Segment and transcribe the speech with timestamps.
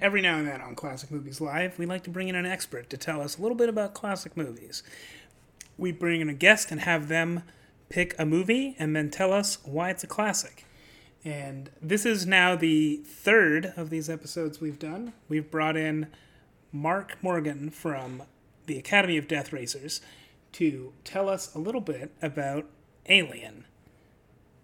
[0.00, 2.88] Every now and then on Classic Movies Live, we like to bring in an expert
[2.88, 4.82] to tell us a little bit about classic movies.
[5.76, 7.42] We bring in a guest and have them
[7.90, 10.64] pick a movie and then tell us why it's a classic.
[11.22, 15.12] And this is now the third of these episodes we've done.
[15.28, 16.06] We've brought in
[16.72, 18.22] Mark Morgan from
[18.64, 20.00] the Academy of Death Racers
[20.52, 22.64] to tell us a little bit about
[23.06, 23.66] Alien.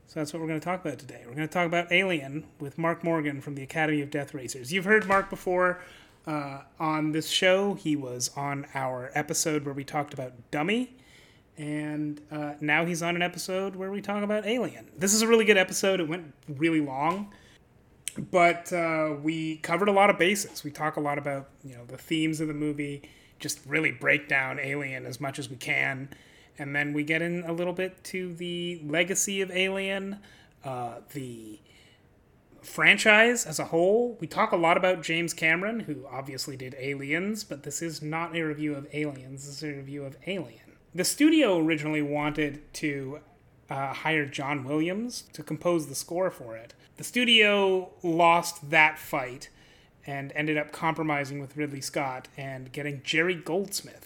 [0.06, 1.22] So that's what we're going to talk about today.
[1.26, 4.72] We're going to talk about Alien with Mark Morgan from the Academy of Death Racers.
[4.72, 5.80] You've heard Mark before
[6.28, 7.74] uh, on this show.
[7.74, 10.94] He was on our episode where we talked about Dummy,
[11.58, 14.88] and uh, now he's on an episode where we talk about Alien.
[14.96, 15.98] This is a really good episode.
[15.98, 17.32] It went really long,
[18.30, 20.62] but uh, we covered a lot of bases.
[20.62, 23.02] We talk a lot about you know the themes of the movie,
[23.40, 26.10] just really break down Alien as much as we can
[26.58, 30.18] and then we get in a little bit to the legacy of Alien,
[30.64, 31.60] uh, the
[32.62, 34.16] franchise as a whole.
[34.20, 38.36] We talk a lot about James Cameron, who obviously did Aliens, but this is not
[38.36, 39.46] a review of Aliens.
[39.46, 40.60] This is a review of Alien.
[40.94, 43.20] The studio originally wanted to
[43.68, 46.74] uh, hire John Williams to compose the score for it.
[46.96, 49.50] The studio lost that fight
[50.06, 54.05] and ended up compromising with Ridley Scott and getting Jerry Goldsmith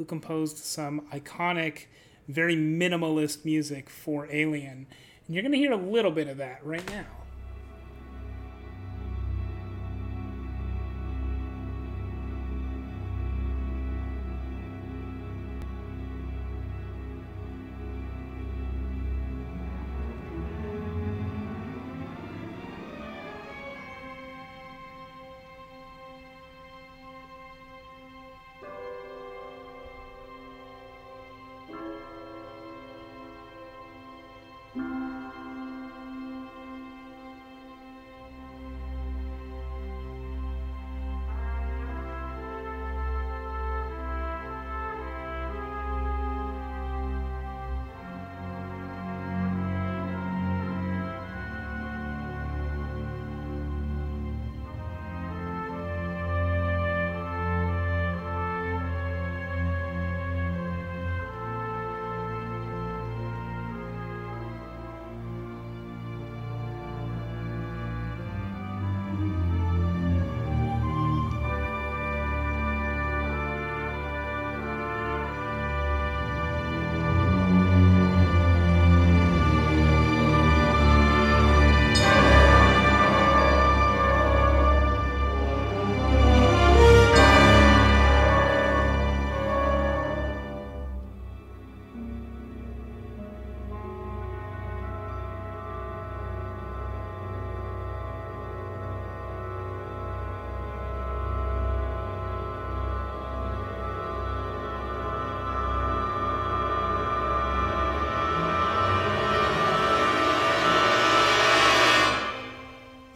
[0.00, 1.84] who composed some iconic,
[2.26, 4.86] very minimalist music for Alien.
[5.26, 7.19] And you're going to hear a little bit of that right now.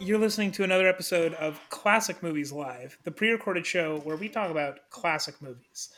[0.05, 4.29] You're listening to another episode of Classic Movies Live, the pre recorded show where we
[4.29, 5.89] talk about classic movies.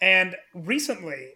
[0.00, 1.34] And recently,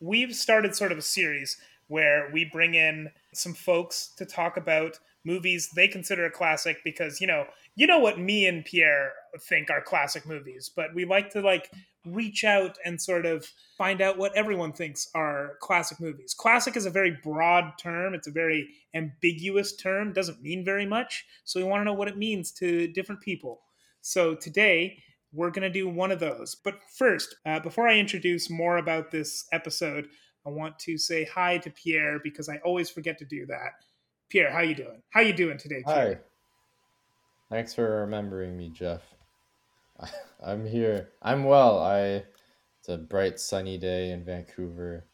[0.00, 4.98] we've started sort of a series where we bring in some folks to talk about
[5.26, 7.44] movies they consider a classic because, you know,
[7.74, 11.70] you know what me and Pierre think are classic movies, but we like to like
[12.06, 13.46] reach out and sort of
[13.76, 16.34] find out what everyone thinks are classic movies.
[16.34, 21.24] Classic is a very broad term, it's a very ambiguous term, doesn't mean very much.
[21.44, 23.60] So we want to know what it means to different people.
[24.00, 24.98] So today,
[25.32, 26.54] we're going to do one of those.
[26.54, 30.08] But first, uh, before I introduce more about this episode,
[30.46, 33.72] I want to say hi to Pierre because I always forget to do that.
[34.30, 35.02] Pierre, how you doing?
[35.10, 36.14] How you doing today, Pierre?
[36.14, 37.56] Hi.
[37.56, 39.02] Thanks for remembering me, Jeff.
[40.44, 41.10] I'm here.
[41.22, 41.78] I'm well.
[41.78, 42.24] I
[42.80, 45.04] it's a bright sunny day in Vancouver,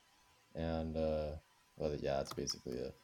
[0.54, 1.31] and uh,
[1.76, 2.94] well, yeah, that's basically it.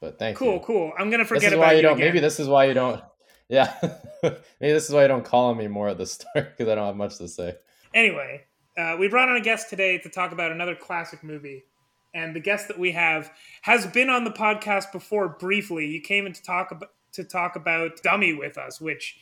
[0.00, 0.60] But thank cool, you.
[0.60, 0.92] Cool, cool.
[0.98, 1.82] I'm gonna forget about why you.
[1.82, 1.96] don't.
[1.96, 2.08] Again.
[2.08, 3.02] Maybe this is why you don't.
[3.50, 3.74] Yeah,
[4.22, 6.74] maybe this is why you don't call on me more at the start because I
[6.74, 7.56] don't have much to say.
[7.94, 8.42] Anyway,
[8.76, 11.64] uh, we brought on a guest today to talk about another classic movie.
[12.12, 13.32] And the guest that we have
[13.62, 15.86] has been on the podcast before briefly.
[15.86, 19.16] You came in to talk about to talk about Dummy with us, which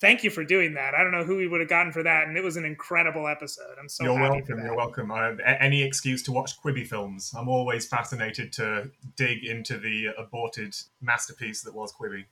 [0.00, 0.94] thank you for doing that.
[0.94, 3.28] I don't know who we would have gotten for that, and it was an incredible
[3.28, 3.76] episode.
[3.78, 4.58] I'm so you're happy welcome.
[4.64, 5.12] You're welcome.
[5.12, 7.32] I, any excuse to watch Quibi films.
[7.36, 12.24] I'm always fascinated to dig into the aborted masterpiece that was Quibi.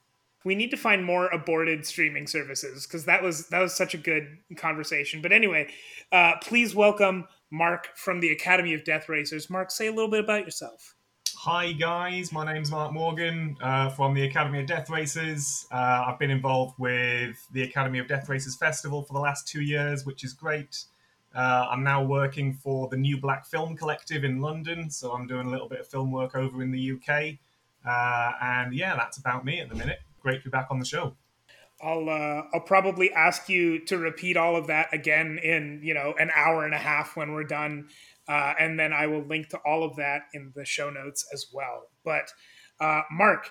[0.45, 3.99] We need to find more aborted streaming services because that was that was such a
[3.99, 5.21] good conversation.
[5.21, 5.69] But anyway,
[6.13, 9.51] uh, please welcome Mark from the Academy of Death Racers.
[9.51, 10.95] Mark, say a little bit about yourself.
[11.51, 15.67] Hi guys, my name's Mark Morgan uh, from the Academy of Death Races.
[15.73, 19.63] Uh, I've been involved with the Academy of Death Races Festival for the last two
[19.63, 20.85] years, which is great.
[21.35, 25.47] Uh, I'm now working for the New Black Film Collective in London, so I'm doing
[25.47, 27.39] a little bit of film work over in the UK.
[27.83, 30.01] Uh, and yeah, that's about me at the minute.
[30.21, 31.15] Great to be back on the show.
[31.81, 36.13] I'll uh, I'll probably ask you to repeat all of that again in you know
[36.19, 37.89] an hour and a half when we're done,
[38.29, 41.47] uh, and then I will link to all of that in the show notes as
[41.53, 41.89] well.
[42.05, 42.31] But
[42.81, 43.51] uh, Mark,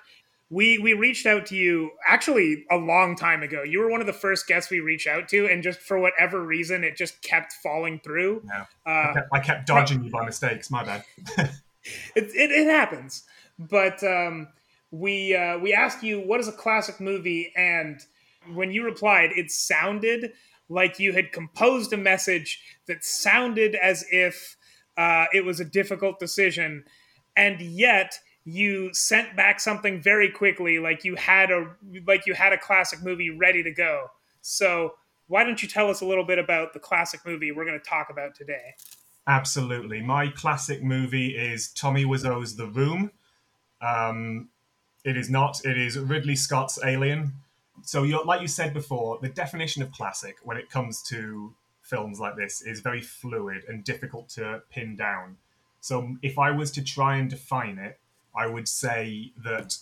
[0.49, 3.63] we we reached out to you actually a long time ago.
[3.63, 6.41] You were one of the first guests we reached out to, and just for whatever
[6.41, 8.43] reason, it just kept falling through.
[8.45, 8.65] Yeah.
[8.85, 10.71] I, kept, I kept dodging you by mistakes.
[10.71, 11.03] My bad.
[11.37, 11.51] it,
[12.15, 13.23] it, it happens,
[13.59, 14.47] but um,
[14.91, 17.99] we uh, we asked you what is a classic movie, and
[18.53, 20.31] when you replied, it sounded
[20.69, 24.56] like you had composed a message that sounded as if
[24.97, 26.83] uh, it was a difficult decision,
[27.35, 32.53] and yet you sent back something very quickly, like you had a like you had
[32.53, 34.07] a classic movie ready to go.
[34.41, 34.95] So
[35.27, 37.89] why don't you tell us a little bit about the classic movie we're going to
[37.89, 38.75] talk about today?
[39.27, 43.11] Absolutely, my classic movie is Tommy Wiseau's The Room.
[43.81, 44.49] Um,
[45.03, 45.63] it is not.
[45.65, 47.33] It is Ridley Scott's Alien
[47.83, 51.53] so like you said before, the definition of classic when it comes to
[51.87, 55.37] films like this is very fluid and difficult to pin down.
[55.79, 57.99] So if I was to try and define it,
[58.35, 59.77] I would say that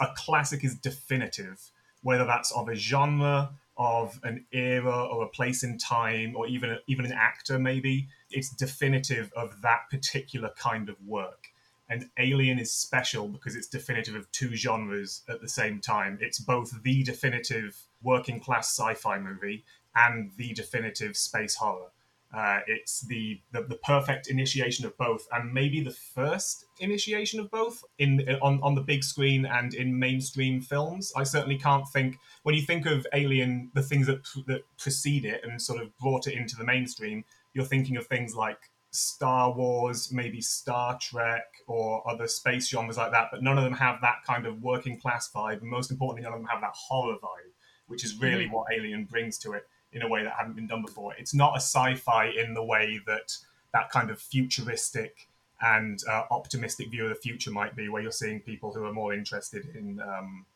[0.00, 1.70] a classic is definitive,
[2.02, 6.78] whether that's of a genre, of an era, or a place in time, or even
[6.86, 7.58] even an actor.
[7.58, 11.48] Maybe it's definitive of that particular kind of work.
[11.88, 16.18] And Alien is special because it's definitive of two genres at the same time.
[16.20, 19.64] It's both the definitive working class sci fi movie
[19.96, 21.90] and the definitive space horror.
[22.36, 27.48] Uh, it's the, the, the perfect initiation of both, and maybe the first initiation of
[27.50, 31.12] both in on, on the big screen and in mainstream films.
[31.16, 35.42] I certainly can't think when you think of Alien, the things that that precede it
[35.44, 37.24] and sort of brought it into the mainstream.
[37.52, 38.58] You're thinking of things like
[38.90, 43.74] Star Wars, maybe Star Trek, or other space genres like that, but none of them
[43.74, 45.60] have that kind of working class vibe.
[45.60, 47.52] And most importantly, none of them have that horror vibe,
[47.86, 48.52] which is really mm.
[48.52, 51.14] what Alien brings to it in a way that hadn't been done before.
[51.14, 53.36] It's not a sci fi in the way that
[53.72, 55.28] that kind of futuristic
[55.60, 58.92] and uh, optimistic view of the future might be, where you're seeing people who are
[58.92, 60.00] more interested in.
[60.00, 60.46] Um,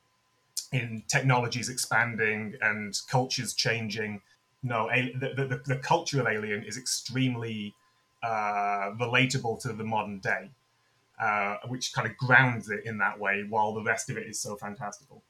[0.72, 4.20] in technologies expanding and cultures changing,
[4.62, 7.74] no, the, the, the culture of Alien is extremely
[8.22, 10.50] uh, relatable to the modern day,
[11.20, 14.38] uh, which kind of grounds it in that way, while the rest of it is
[14.40, 15.22] so fantastical.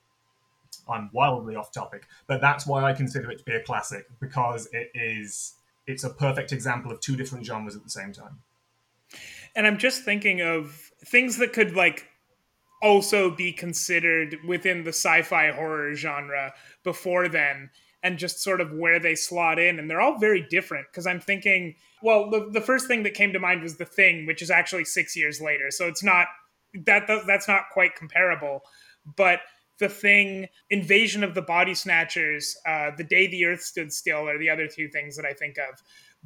[0.91, 4.69] I'm wildly off topic, but that's why I consider it to be a classic because
[4.73, 5.55] it is
[5.87, 8.41] it's a perfect example of two different genres at the same time.
[9.57, 12.09] And I'm just thinking of things that could like
[12.83, 16.53] also be considered within the sci-fi horror genre
[16.85, 17.71] before then
[18.03, 21.21] and just sort of where they slot in and they're all very different because i'm
[21.21, 24.51] thinking well the, the first thing that came to mind was the thing which is
[24.51, 26.29] actually six years later so it's not
[26.75, 28.61] that that's not quite comparable
[29.17, 29.41] but
[29.79, 34.39] the thing invasion of the body snatchers uh, the day the earth stood still are
[34.39, 35.83] the other two things that i think of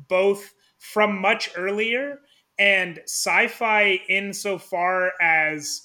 [0.08, 2.18] both from much earlier
[2.58, 5.82] and sci-fi insofar as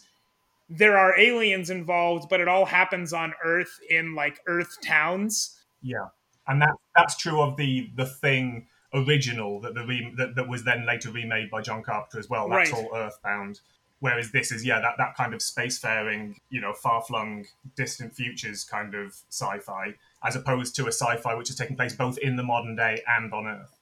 [0.70, 6.08] there are aliens involved but it all happens on earth in like earth towns yeah,
[6.48, 10.64] and that that's true of the the thing original that the re, that, that was
[10.64, 12.50] then later remade by John Carpenter as well.
[12.50, 12.84] That's right.
[12.84, 13.62] all Earthbound.
[14.00, 18.64] Whereas this is yeah that that kind of spacefaring, you know, far flung, distant futures
[18.64, 22.44] kind of sci-fi, as opposed to a sci-fi which is taking place both in the
[22.44, 23.78] modern day and on Earth.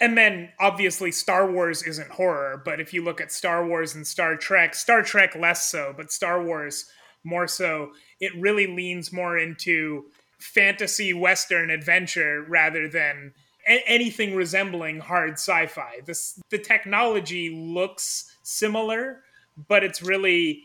[0.00, 4.06] And then obviously Star Wars isn't horror, but if you look at Star Wars and
[4.06, 6.86] Star Trek, Star Trek less so, but Star Wars
[7.24, 10.06] more so, it really leans more into
[10.38, 13.32] fantasy western adventure rather than
[13.68, 16.00] a- anything resembling hard sci-fi.
[16.50, 19.22] The technology looks similar,
[19.68, 20.62] but it's really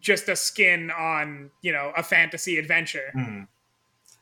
[0.00, 3.12] just a skin on you know a fantasy adventure.
[3.16, 3.48] Mm.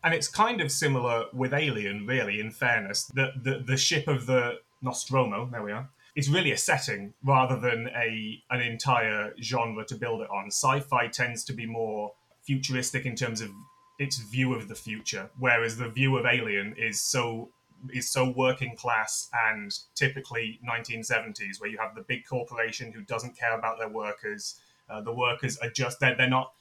[0.05, 2.39] And it's kind of similar with Alien, really.
[2.41, 6.59] In fairness, the the, the ship of the Nostromo, there we are, is really a
[6.59, 10.47] setting rather than a an entire genre to build it on.
[10.47, 12.13] Sci-fi tends to be more
[12.43, 13.51] futuristic in terms of
[13.99, 17.51] its view of the future, whereas the view of Alien is so
[17.93, 23.37] is so working class and typically 1970s, where you have the big corporation who doesn't
[23.37, 24.61] care about their workers.
[24.89, 26.53] Uh, the workers are just they're, they're not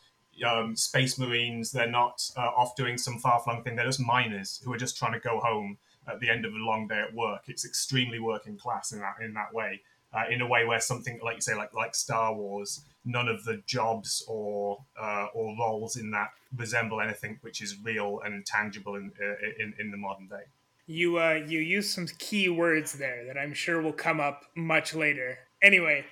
[0.45, 1.71] um, space marines.
[1.71, 3.75] They're not uh, off doing some far flung thing.
[3.75, 6.57] They're just miners who are just trying to go home at the end of a
[6.57, 7.43] long day at work.
[7.47, 9.81] It's extremely working class in that in that way.
[10.13, 13.43] uh, in a way where something like you say like like Star Wars, none of
[13.43, 18.95] the jobs or uh, or roles in that resemble anything which is real and tangible
[18.95, 20.43] in uh, in, in the modern day.
[20.87, 24.93] You uh, you use some key words there that I'm sure will come up much
[24.93, 25.39] later.
[25.61, 26.05] Anyway,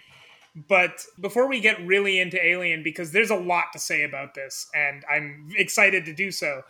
[0.67, 4.67] but before we get really into Alien, because there's a lot to say about this,
[4.73, 6.61] and I'm excited to do so.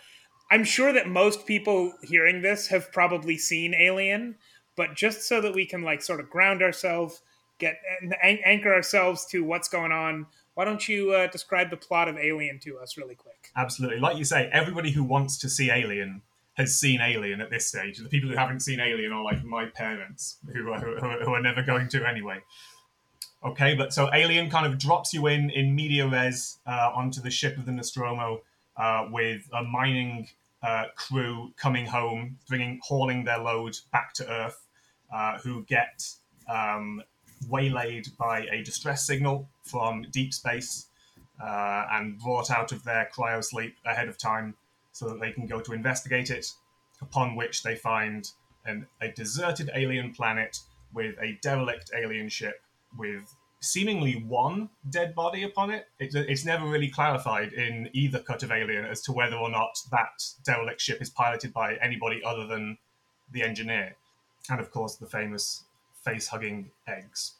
[0.52, 4.36] I'm sure that most people hearing this have probably seen Alien,
[4.76, 7.22] but just so that we can like sort of ground ourselves,
[7.60, 7.76] get
[8.22, 12.18] an- anchor ourselves to what's going on, why don't you uh, describe the plot of
[12.18, 13.50] Alien to us really quick?
[13.56, 14.00] Absolutely.
[14.00, 16.22] Like you say, everybody who wants to see Alien
[16.54, 17.98] has seen Alien at this stage.
[17.98, 21.64] The people who haven't seen Alien are like my parents, who are, who are, never
[21.64, 22.40] going to anyway.
[23.44, 27.32] Okay, but so Alien kind of drops you in in media res uh, onto the
[27.32, 28.42] ship of the Nostromo
[28.78, 30.28] uh, with a mining
[30.62, 34.66] uh, crew coming home, bringing hauling their load back to Earth,
[35.14, 36.08] uh, who get
[36.48, 37.02] um,
[37.50, 40.88] waylaid by a distress signal from deep space
[41.44, 44.56] uh, and brought out of their cryosleep ahead of time
[44.94, 46.54] so that they can go to investigate it.
[47.02, 48.32] Upon which they find
[48.66, 50.60] an, a deserted alien planet
[50.94, 52.62] with a derelict alien ship
[52.98, 55.88] with seemingly one dead body upon it.
[55.98, 56.14] it.
[56.14, 60.22] It's never really clarified in either cut of Alien as to whether or not that
[60.44, 62.78] derelict ship is piloted by anybody other than
[63.32, 63.96] the engineer.
[64.50, 65.64] And of course, the famous
[66.04, 67.36] face hugging eggs,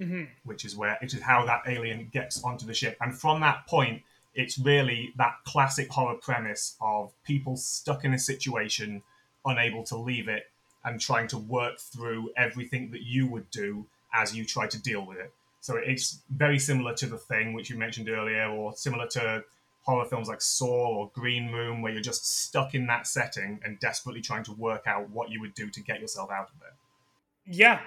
[0.00, 0.24] mm-hmm.
[0.44, 2.96] which is where it is how that alien gets onto the ship.
[3.00, 4.02] And from that point,
[4.34, 9.02] it's really that classic horror premise of people stuck in a situation,
[9.44, 10.44] unable to leave it,
[10.84, 15.06] and trying to work through everything that you would do as you try to deal
[15.06, 15.32] with it.
[15.60, 19.44] So it's very similar to the thing which you mentioned earlier, or similar to
[19.82, 23.78] horror films like Saw or Green Room, where you're just stuck in that setting and
[23.80, 27.54] desperately trying to work out what you would do to get yourself out of it.
[27.56, 27.80] Yeah.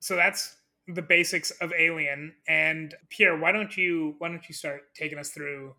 [0.00, 0.56] So that's
[0.86, 2.34] the basics of Alien.
[2.46, 5.74] And Pierre, why don't you why don't you start taking us through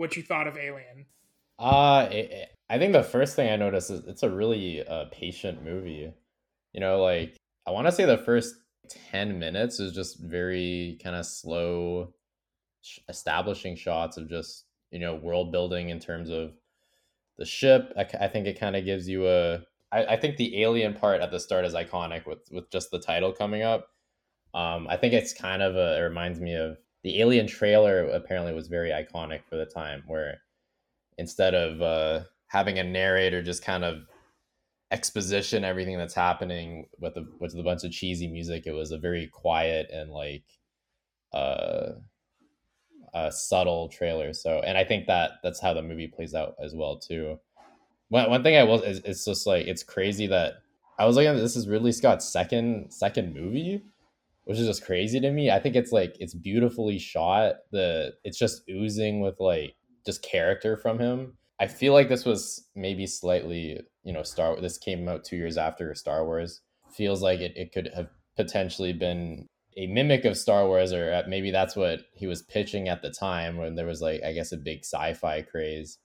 [0.00, 1.04] what you thought of Alien?
[1.58, 5.62] Uh, it, I think the first thing I noticed is it's a really uh, patient
[5.62, 6.10] movie.
[6.72, 8.54] You know, like I want to say the first
[8.88, 12.14] 10 minutes is just very kind of slow
[13.08, 16.52] establishing shots of just you know world building in terms of
[17.36, 19.60] the ship i, I think it kind of gives you a
[19.92, 23.32] I, think the alien part at the start is iconic with with just the title
[23.32, 23.88] coming up
[24.54, 28.52] um i think it's kind of a it reminds me of the alien trailer apparently
[28.52, 30.38] was very iconic for the time where
[31.18, 34.02] instead of uh having a narrator just kind of
[34.90, 38.98] exposition everything that's happening with a with a bunch of cheesy music it was a
[38.98, 40.44] very quiet and like
[41.32, 41.92] uh
[43.14, 44.32] a subtle trailer.
[44.32, 47.38] So and i think that that's how the movie plays out as well too.
[48.08, 50.54] One, one thing i will is it's just like it's crazy that
[50.98, 53.82] i was like this is ridley scott's second second movie
[54.44, 58.38] which is just crazy to me i think it's like it's beautifully shot the it's
[58.38, 63.78] just oozing with like just character from him I feel like this was maybe slightly,
[64.02, 64.58] you know, Star.
[64.58, 66.62] This came out two years after Star Wars.
[66.90, 71.50] Feels like it, it could have potentially been a mimic of Star Wars, or maybe
[71.50, 74.56] that's what he was pitching at the time when there was like, I guess, a
[74.56, 75.98] big sci-fi craze.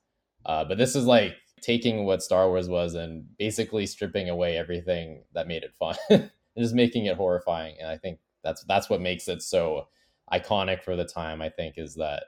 [0.46, 5.24] Uh, but this is like taking what Star Wars was and basically stripping away everything
[5.34, 7.78] that made it fun and just making it horrifying.
[7.80, 9.88] And I think that's that's what makes it so
[10.32, 11.42] iconic for the time.
[11.42, 12.26] I think is that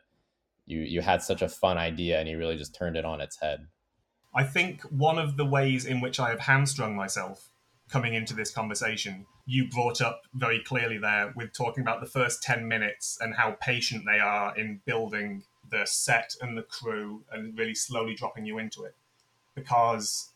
[0.66, 3.40] you you had such a fun idea and you really just turned it on its
[3.40, 3.68] head.
[4.36, 7.50] I think one of the ways in which I have hamstrung myself
[7.90, 12.44] coming into this conversation, you brought up very clearly there with talking about the first
[12.44, 17.58] 10 minutes and how patient they are in building the set and the crew and
[17.58, 18.94] really slowly dropping you into it.
[19.56, 20.32] Because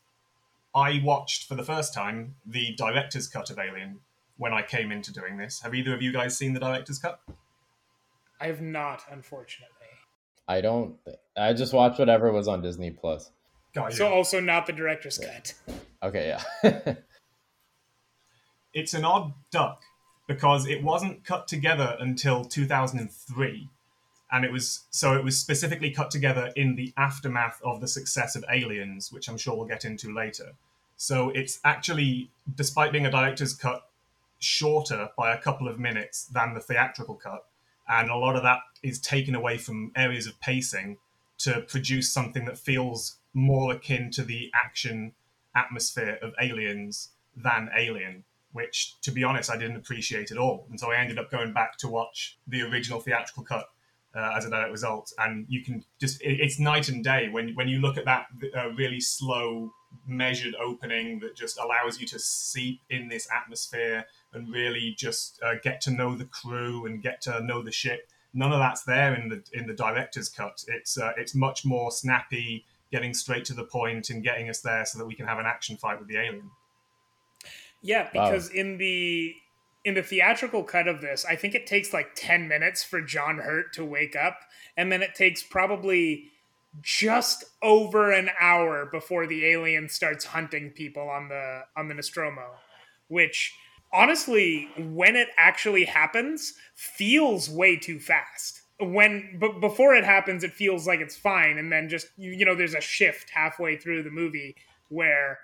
[0.74, 4.00] I watched for the first time the director's cut of Alien
[4.42, 5.62] when I came into doing this.
[5.62, 7.22] Have either of you guys seen the director's cut?
[8.40, 9.70] I have not, unfortunately.
[10.48, 10.96] I don't.
[11.38, 13.30] I just watched whatever was on Disney Plus.
[13.76, 13.94] Got.
[13.94, 15.54] So also not the director's cut.
[16.02, 16.96] Okay, yeah.
[18.74, 19.84] it's an odd duck
[20.28, 23.70] because it wasn't cut together until 2003
[24.32, 28.38] and it was so it was specifically cut together in the aftermath of the success
[28.38, 30.54] of aliens which i'm sure we'll get into later
[30.96, 33.91] so it's actually despite being a director's cut
[34.42, 37.46] shorter by a couple of minutes than the theatrical cut
[37.92, 40.98] and a lot of that is taken away from areas of pacing
[41.40, 45.14] to produce something that feels more akin to the action
[45.56, 50.68] atmosphere of Aliens than Alien, which, to be honest, I didn't appreciate at all.
[50.70, 53.66] And so I ended up going back to watch the original theatrical cut
[54.16, 55.12] uh, as a direct result.
[55.18, 58.28] And you can just, it, it's night and day when, when you look at that
[58.56, 59.74] uh, really slow
[60.08, 65.56] measured opening that just allows you to seep in this atmosphere and really just uh,
[65.64, 68.10] get to know the crew and get to know the ship.
[68.34, 70.64] None of that's there in the in the director's cut.
[70.68, 74.86] It's uh, it's much more snappy, getting straight to the point and getting us there
[74.86, 76.50] so that we can have an action fight with the alien.
[77.82, 78.62] Yeah, because wow.
[78.62, 79.36] in the
[79.84, 83.40] in the theatrical cut of this, I think it takes like 10 minutes for John
[83.40, 84.38] Hurt to wake up
[84.78, 86.32] and then it takes probably
[86.82, 92.46] just over an hour before the alien starts hunting people on the on the Nostromo,
[93.08, 93.54] which
[93.94, 98.62] honestly, when it actually happens, feels way too fast.
[98.80, 102.46] When but before it happens, it feels like it's fine, and then just you, you
[102.46, 104.56] know, there's a shift halfway through the movie
[104.90, 105.40] where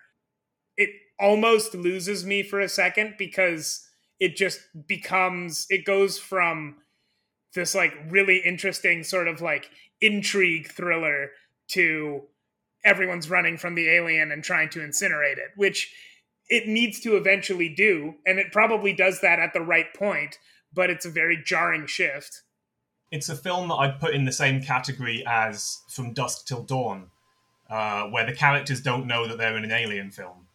[0.75, 0.89] it
[1.19, 3.87] almost loses me for a second because
[4.19, 6.77] it just becomes it goes from
[7.53, 9.69] this like really interesting sort of like
[10.01, 11.31] intrigue thriller
[11.67, 12.21] to
[12.85, 15.93] everyone's running from the alien and trying to incinerate it, which
[16.49, 18.15] it needs to eventually do.
[18.25, 20.39] And it probably does that at the right point,
[20.73, 22.41] but it's a very jarring shift.
[23.11, 27.07] It's a film that I'd put in the same category as From Dusk Till Dawn,
[27.69, 30.47] uh, where the characters don't know that they're in an alien film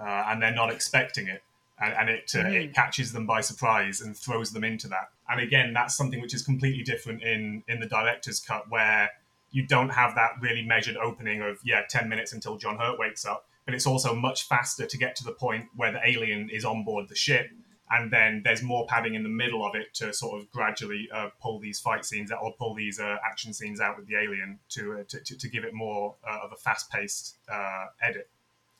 [0.00, 1.42] uh, and they're not expecting it.
[1.80, 2.52] And, and it, uh, mm-hmm.
[2.54, 5.10] it catches them by surprise and throws them into that.
[5.28, 9.10] And again, that's something which is completely different in, in the director's cut, where
[9.52, 13.24] you don't have that really measured opening of yeah 10 minutes until john hurt wakes
[13.24, 16.64] up but it's also much faster to get to the point where the alien is
[16.64, 17.46] on board the ship
[17.92, 21.28] and then there's more padding in the middle of it to sort of gradually uh,
[21.40, 24.58] pull these fight scenes out or pull these uh, action scenes out with the alien
[24.70, 28.28] to, uh, to, to, to, give it more uh, of a fast-paced uh, edit.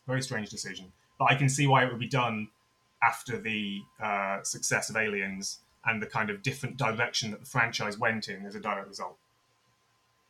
[0.06, 0.92] Very strange decision.
[1.18, 2.48] But i can see why it would be done
[3.02, 7.98] after the uh, success of aliens and the kind of different direction that the franchise
[7.98, 9.18] went in as a direct result.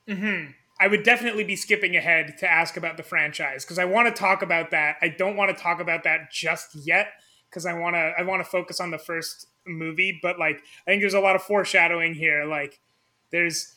[0.08, 0.46] Hmm.
[0.82, 4.20] I would definitely be skipping ahead to ask about the franchise because I want to
[4.20, 4.96] talk about that.
[5.00, 7.12] I don't want to talk about that just yet
[7.48, 8.12] because I want to.
[8.18, 11.36] I want to focus on the first movie, but like I think there's a lot
[11.36, 12.46] of foreshadowing here.
[12.46, 12.80] Like
[13.30, 13.72] there's,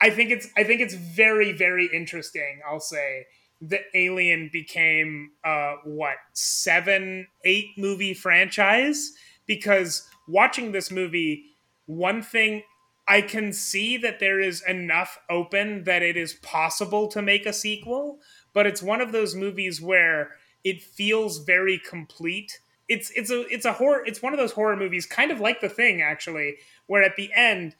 [0.00, 0.46] I think it's.
[0.56, 2.60] I think it's very very interesting.
[2.64, 3.26] I'll say
[3.60, 9.10] the Alien became uh what seven eight movie franchise
[9.48, 11.46] because watching this movie
[11.86, 12.62] one thing
[13.08, 17.52] I can see that there is enough open that it is possible to make a
[17.52, 18.20] sequel,
[18.52, 22.60] but it's one of those movies where it feels very complete.
[22.88, 25.60] It's it's a it's a horror it's one of those horror movies kind of like
[25.60, 27.74] The Thing actually, where at the end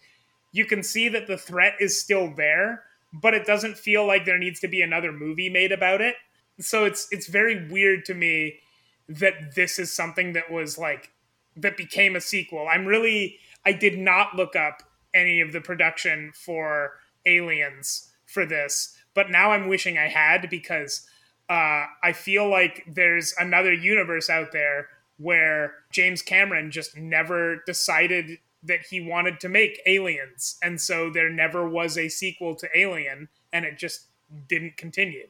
[0.53, 4.39] you can see that the threat is still there, but it doesn't feel like there
[4.39, 6.17] needs to be another movie made about it.
[6.61, 8.61] So it's it's very weird to me
[9.09, 11.11] that this is something that was like
[11.57, 12.67] that became a sequel.
[12.71, 14.83] I'm really I did not look up
[15.15, 16.93] any of the production for
[17.27, 21.07] Aliens for this, but now I'm wishing I had because
[21.49, 28.39] uh, I feel like there's another universe out there where James Cameron just never decided
[28.63, 33.29] that he wanted to make Aliens, and so there never was a sequel to Alien,
[33.53, 34.07] and it just
[34.49, 35.27] didn't continue.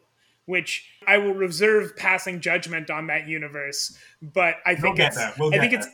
[0.46, 5.54] Which I will reserve passing judgment on that universe, but I think we'll it's, we'll
[5.54, 5.86] I think it's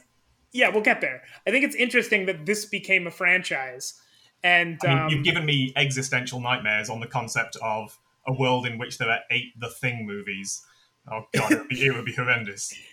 [0.55, 1.23] yeah, we'll get there.
[1.47, 4.01] I think it's interesting that this became a franchise.
[4.43, 8.65] And I mean, um, you've given me existential nightmares on the concept of a world
[8.65, 10.65] in which there are eight The Thing movies.
[11.11, 12.73] Oh god, it would be, it would be horrendous.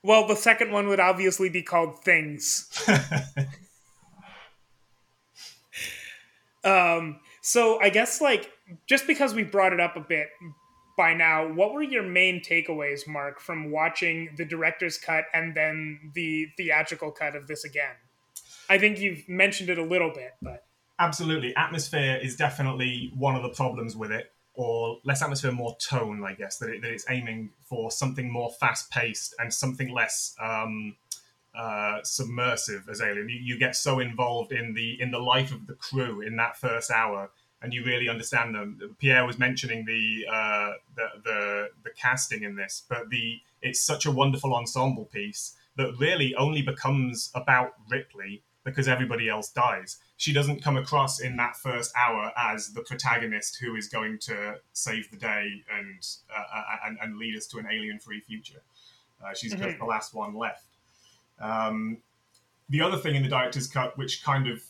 [0.00, 2.70] Well, the second one would obviously be called Things.
[6.64, 8.48] um, so I guess like
[8.86, 10.28] just because we brought it up a bit,
[10.98, 16.10] by now, what were your main takeaways, Mark, from watching the director's cut and then
[16.12, 17.94] the theatrical cut of this again?
[18.68, 20.66] I think you've mentioned it a little bit, but
[20.98, 26.22] absolutely, atmosphere is definitely one of the problems with it, or less atmosphere, more tone,
[26.26, 26.58] I guess.
[26.58, 30.34] That, it, that it's aiming for something more fast paced and something less.
[30.42, 30.96] Um,
[31.54, 33.28] uh, submersive as Alien.
[33.28, 36.56] You, you, get so involved in the in the life of the crew in that
[36.56, 37.30] first hour
[37.62, 38.96] and you really understand them.
[38.98, 44.06] Pierre was mentioning the, uh, the the the casting in this, but the it's such
[44.06, 49.98] a wonderful ensemble piece that really only becomes about Ripley because everybody else dies.
[50.16, 54.56] She doesn't come across in that first hour as the protagonist who is going to
[54.72, 58.60] save the day and uh, and, and, lead us to an alien-free future.
[59.24, 59.64] Uh, she's mm-hmm.
[59.64, 60.64] just the last one left.
[61.40, 61.98] Um,
[62.68, 64.62] the other thing in the director's cut, which kind of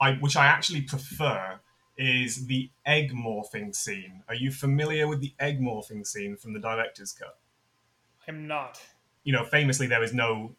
[0.00, 1.60] I, which I actually prefer,
[2.00, 4.22] is the egg morphing scene.
[4.26, 7.38] Are you familiar with the egg morphing scene from the director's cut?
[8.26, 8.80] I'm not.
[9.22, 10.56] You know, famously, there is no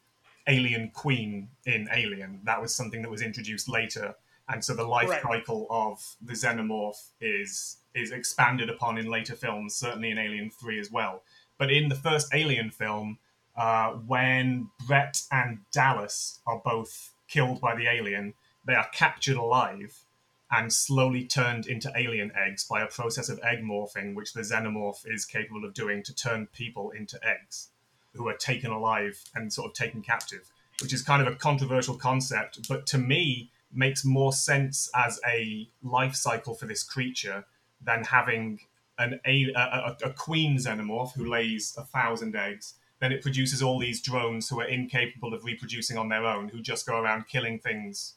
[0.48, 2.42] alien queen in Alien.
[2.44, 4.16] That was something that was introduced later.
[4.50, 5.22] And so the life right.
[5.22, 10.80] cycle of the xenomorph is is expanded upon in later films, certainly in Alien 3
[10.80, 11.24] as well.
[11.58, 13.18] But in the first Alien film,
[13.56, 18.34] uh, when Brett and Dallas are both killed by the alien,
[18.66, 20.06] they are captured alive
[20.52, 25.06] and slowly turned into alien eggs by a process of egg morphing, which the xenomorph
[25.06, 27.70] is capable of doing to turn people into eggs
[28.14, 31.96] who are taken alive and sort of taken captive, which is kind of a controversial
[31.96, 37.46] concept, but to me makes more sense as a life cycle for this creature
[37.82, 38.60] than having
[38.98, 42.74] an a, a, a queen xenomorph who lays a thousand eggs.
[43.00, 46.62] Then it produces all these drones who are incapable of reproducing on their own, who
[46.62, 48.16] just go around killing things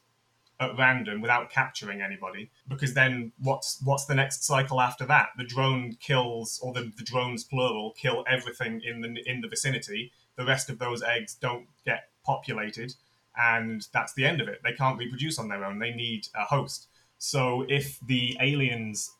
[0.64, 5.29] at random without capturing anybody because then what's what's the next cycle after that?
[5.37, 10.12] The drone kills or the, the drones plural kill everything in the in the vicinity.
[10.37, 12.94] The rest of those eggs don't get populated
[13.37, 14.61] and that's the end of it.
[14.64, 15.79] They can't reproduce on their own.
[15.79, 16.88] They need a host.
[17.18, 19.11] So if the aliens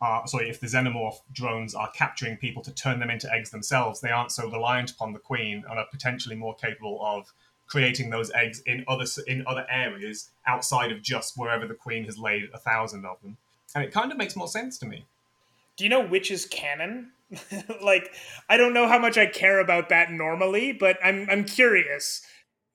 [0.00, 4.00] are sorry if the xenomorph drones are capturing people to turn them into eggs themselves
[4.00, 7.32] they aren't so reliant upon the queen and are potentially more capable of
[7.66, 12.18] creating those eggs in other in other areas outside of just wherever the queen has
[12.18, 13.36] laid a thousand of them.
[13.74, 15.06] And it kind of makes more sense to me.
[15.76, 17.10] Do you know which is canon?
[17.82, 18.10] like,
[18.48, 22.22] I don't know how much I care about that normally, but I'm I'm curious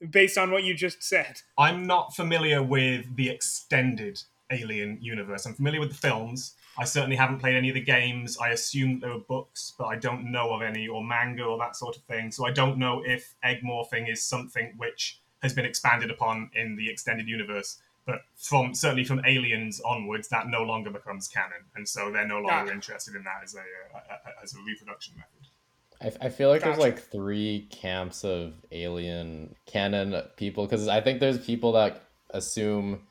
[0.08, 1.42] based on what you just said.
[1.58, 5.46] I'm not familiar with the extended Alien universe.
[5.46, 6.56] I'm familiar with the films.
[6.80, 8.38] I certainly haven't played any of the games.
[8.38, 11.76] I assume there were books, but I don't know of any, or manga, or that
[11.76, 12.32] sort of thing.
[12.32, 16.78] So I don't know if egg morphing is something which has been expanded upon in
[16.78, 17.82] the extended universe.
[18.06, 22.40] But from certainly from Aliens onwards, that no longer becomes canon, and so they're no
[22.40, 26.20] longer interested in that as a, a, as a reproduction method.
[26.22, 26.70] I, I feel like gotcha.
[26.72, 33.02] there's like three camps of alien canon people because I think there's people that assume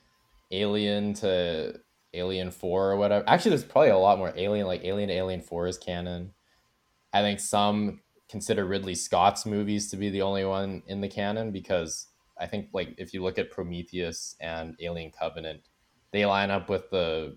[0.51, 1.79] alien to
[2.15, 3.25] Alien 4 or whatever.
[3.29, 6.33] Actually, there's probably a lot more Alien, like Alien Alien 4 is canon.
[7.13, 11.51] I think some consider Ridley Scott's movies to be the only one in the canon
[11.51, 12.07] because
[12.39, 15.63] I think like if you look at Prometheus and Alien Covenant,
[16.13, 17.37] they line up with the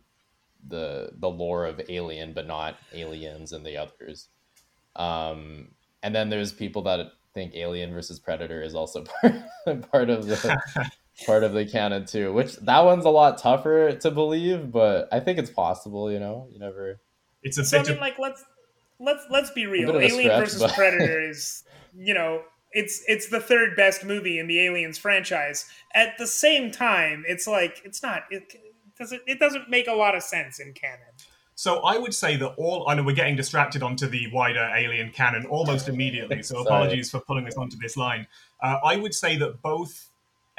[0.68, 4.28] the the lore of Alien, but not Aliens and the others.
[4.96, 5.70] Um,
[6.04, 9.34] and then there's people that think Alien versus Predator is also part,
[9.92, 10.60] part of the
[11.26, 15.20] part of the canon too, which that one's a lot tougher to believe, but I
[15.20, 16.12] think it's possible.
[16.12, 17.00] You know, you never.
[17.44, 17.66] It's a.
[17.66, 18.44] So I mean, like let's
[19.00, 19.92] let's let's be real.
[19.92, 20.74] Alien stretch, versus but...
[20.76, 21.64] Predator is
[21.96, 25.66] you know it's it's the third best movie in the Aliens franchise.
[25.94, 28.44] At the same time, it's like it's not it
[28.98, 31.00] doesn't it doesn't make a lot of sense in canon.
[31.56, 35.12] So I would say that all I know we're getting distracted onto the wider alien
[35.12, 36.42] canon almost immediately.
[36.44, 38.28] So apologies for pulling us onto this line.
[38.62, 40.11] Uh, I would say that both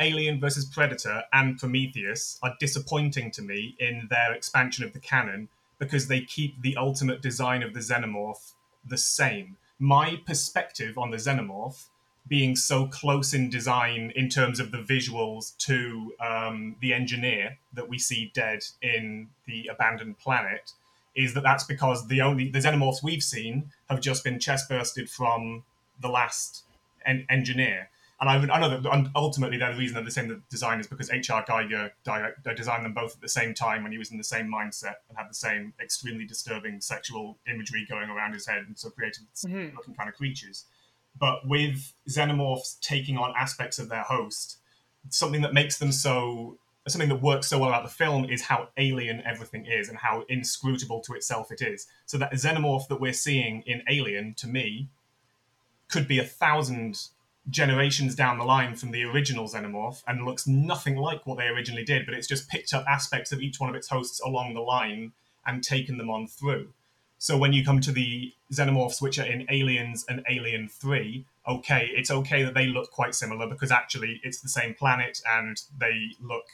[0.03, 5.49] Alien versus Predator and Prometheus are disappointing to me in their expansion of the canon
[5.79, 8.53] because they keep the ultimate design of the xenomorph
[8.85, 9.57] the same.
[9.79, 11.87] My perspective on the xenomorph
[12.27, 17.89] being so close in design in terms of the visuals to um, the engineer that
[17.89, 20.73] we see dead in the abandoned planet
[21.15, 25.09] is that that's because the only the xenomorphs we've seen have just been chest bursted
[25.09, 25.63] from
[26.01, 26.65] the last
[27.07, 27.89] en- engineer
[28.23, 31.11] and I, I know that ultimately they're the reason they're the same design is because
[31.11, 31.45] H.R.
[31.45, 34.47] Giger direct, designed them both at the same time when he was in the same
[34.47, 38.91] mindset and had the same extremely disturbing sexual imagery going around his head and so
[38.91, 39.75] created mm-hmm.
[39.75, 40.67] looking kind of creatures.
[41.19, 44.59] But with xenomorphs taking on aspects of their host,
[45.09, 48.69] something that makes them so something that works so well about the film is how
[48.77, 51.89] alien everything is and how inscrutable to itself it is.
[52.07, 54.89] So that xenomorph that we're seeing in Alien, to me,
[55.89, 56.99] could be a thousand
[57.51, 61.85] generations down the line from the original xenomorph and looks nothing like what they originally
[61.85, 64.61] did, but it's just picked up aspects of each one of its hosts along the
[64.61, 65.13] line
[65.47, 66.69] and taken them on through.
[67.19, 71.91] So when you come to the xenomorphs which are in Aliens and Alien 3, okay,
[71.95, 76.11] it's okay that they look quite similar because actually it's the same planet and they
[76.21, 76.45] look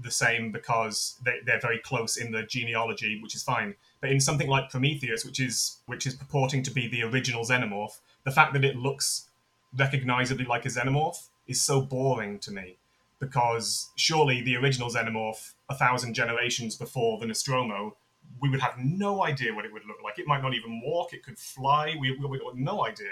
[0.00, 3.74] the same because they, they're very close in the genealogy, which is fine.
[4.00, 8.00] But in something like Prometheus, which is which is purporting to be the original xenomorph,
[8.24, 9.28] the fact that it looks
[9.76, 12.76] recognizably like a xenomorph is so boring to me
[13.18, 17.96] because surely the original xenomorph a thousand generations before the nostromo
[18.40, 20.18] we would have no idea what it would look like.
[20.18, 21.12] It might not even walk.
[21.12, 21.94] It could fly.
[21.98, 23.10] We, we, we have no idea.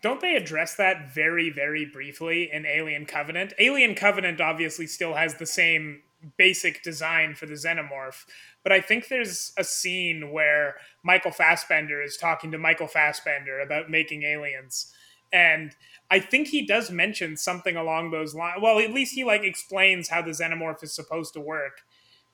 [0.00, 3.52] Don't they address that very very briefly in alien covenant?
[3.58, 6.02] Alien covenant obviously still has the same
[6.36, 8.26] basic design for the xenomorph
[8.62, 13.90] but i think there's a scene where michael fassbender is talking to michael fassbender about
[13.90, 14.92] making aliens
[15.32, 15.74] and
[16.10, 18.60] I think he does mention something along those lines.
[18.62, 21.80] Well, at least he like explains how the xenomorph is supposed to work,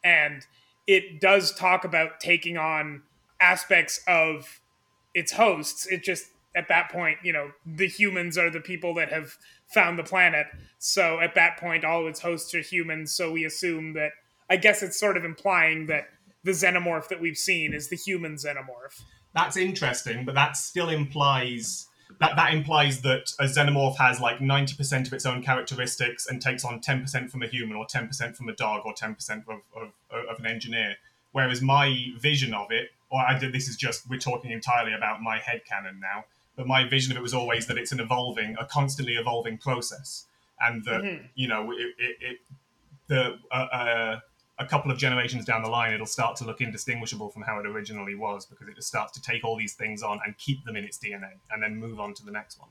[0.02, 0.44] and
[0.86, 3.02] it does talk about taking on
[3.40, 4.60] aspects of
[5.14, 5.86] its hosts.
[5.86, 9.36] It just at that point, you know, the humans are the people that have
[9.72, 10.46] found the planet.
[10.78, 13.12] So at that point, all of its hosts are humans.
[13.12, 14.12] So we assume that.
[14.50, 16.04] I guess it's sort of implying that
[16.42, 19.02] the xenomorph that we've seen is the human xenomorph.
[19.34, 21.86] That's interesting, but that still implies
[22.20, 26.64] that that implies that a xenomorph has like 90% of its own characteristics and takes
[26.64, 30.38] on 10% from a human or 10% from a dog or 10% of, of, of
[30.38, 30.96] an engineer
[31.32, 35.22] whereas my vision of it or I did this is just we're talking entirely about
[35.22, 36.24] my head canon now
[36.56, 40.26] but my vision of it was always that it's an evolving a constantly evolving process
[40.60, 41.24] and that mm-hmm.
[41.34, 42.38] you know it, it, it
[43.08, 44.20] the uh, uh,
[44.58, 47.66] a couple of generations down the line, it'll start to look indistinguishable from how it
[47.66, 50.76] originally was because it just starts to take all these things on and keep them
[50.76, 52.68] in its DNA and then move on to the next one.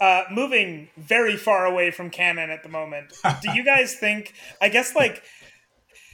[0.00, 4.34] Uh, moving very far away from canon at the moment, do you guys think?
[4.60, 5.24] I guess like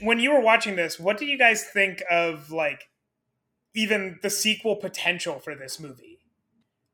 [0.01, 2.89] when you were watching this, what do you guys think of like
[3.75, 6.19] even the sequel potential for this movie?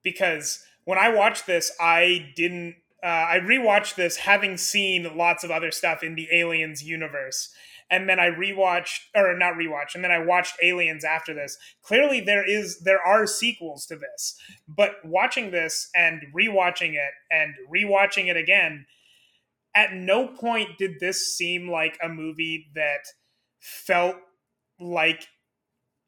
[0.03, 5.51] Because when I watched this, I didn't uh, I rewatched this having seen lots of
[5.51, 7.53] other stuff in the Aliens universe.
[7.93, 11.59] And then I rewatched, or not rewatched, and then I watched Aliens after this.
[11.83, 17.55] Clearly, there is there are sequels to this, but watching this and rewatching it and
[17.69, 18.87] rewatching it again,
[19.75, 23.01] at no point did this seem like a movie that
[23.59, 24.17] felt
[24.79, 25.27] like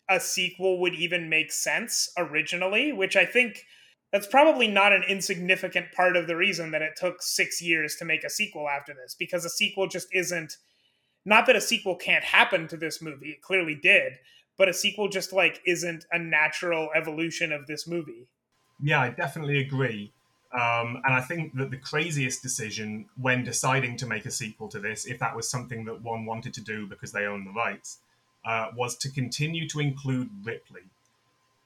[0.09, 3.65] a sequel would even make sense originally, which I think
[4.13, 8.05] that's probably not an insignificant part of the reason that it took six years to
[8.05, 10.59] make a sequel after this because a sequel just isn't
[11.25, 14.19] not that a sequel can't happen to this movie it clearly did
[14.57, 18.27] but a sequel just like isn't a natural evolution of this movie.
[18.81, 20.13] Yeah i definitely agree.
[20.53, 24.79] Um, and i think that the craziest decision when deciding to make a sequel to
[24.79, 27.99] this if that was something that one wanted to do because they own the rights
[28.45, 30.83] uh, was to continue to include ripley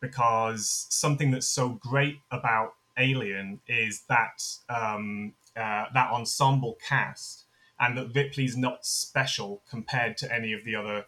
[0.07, 7.45] because something that's so great about Alien is that um, uh, that ensemble cast,
[7.79, 11.05] and that Ripley's not special compared to any of the other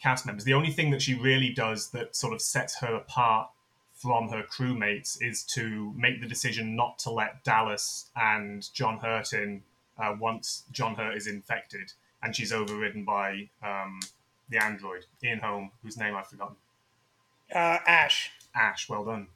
[0.00, 0.44] cast members.
[0.44, 3.50] The only thing that she really does that sort of sets her apart
[3.94, 9.32] from her crewmates is to make the decision not to let Dallas and John Hurt
[9.32, 9.62] in
[9.98, 14.00] uh, once John Hurt is infected, and she's overridden by um,
[14.50, 16.56] the android Ian Holm, whose name I've forgotten.
[17.54, 18.30] Uh, Ash.
[18.54, 19.28] Ash, well done.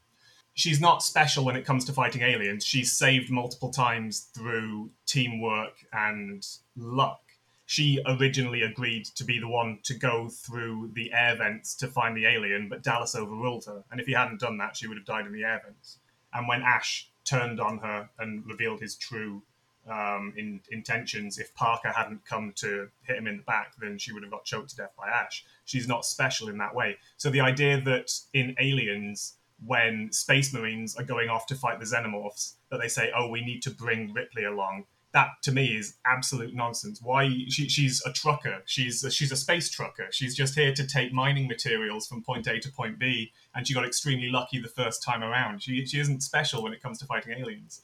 [0.54, 2.64] She's not special when it comes to fighting aliens.
[2.64, 6.46] She's saved multiple times through teamwork and
[6.76, 7.20] luck.
[7.66, 12.16] She originally agreed to be the one to go through the air vents to find
[12.16, 13.84] the alien, but Dallas overruled her.
[13.90, 15.98] And if he hadn't done that, she would have died in the air vents.
[16.34, 19.42] And when Ash turned on her and revealed his true
[19.88, 21.38] um, in, intentions.
[21.38, 24.44] If Parker hadn't come to hit him in the back, then she would have got
[24.44, 25.44] choked to death by Ash.
[25.64, 26.98] She's not special in that way.
[27.16, 31.86] So the idea that in Aliens, when Space Marines are going off to fight the
[31.86, 35.96] Xenomorphs, that they say, "Oh, we need to bring Ripley along." That to me is
[36.06, 37.00] absolute nonsense.
[37.02, 38.62] Why she, she's a trucker?
[38.64, 40.06] She's a, she's a space trucker.
[40.12, 43.74] She's just here to take mining materials from point A to point B, and she
[43.74, 45.62] got extremely lucky the first time around.
[45.62, 47.82] She she isn't special when it comes to fighting aliens.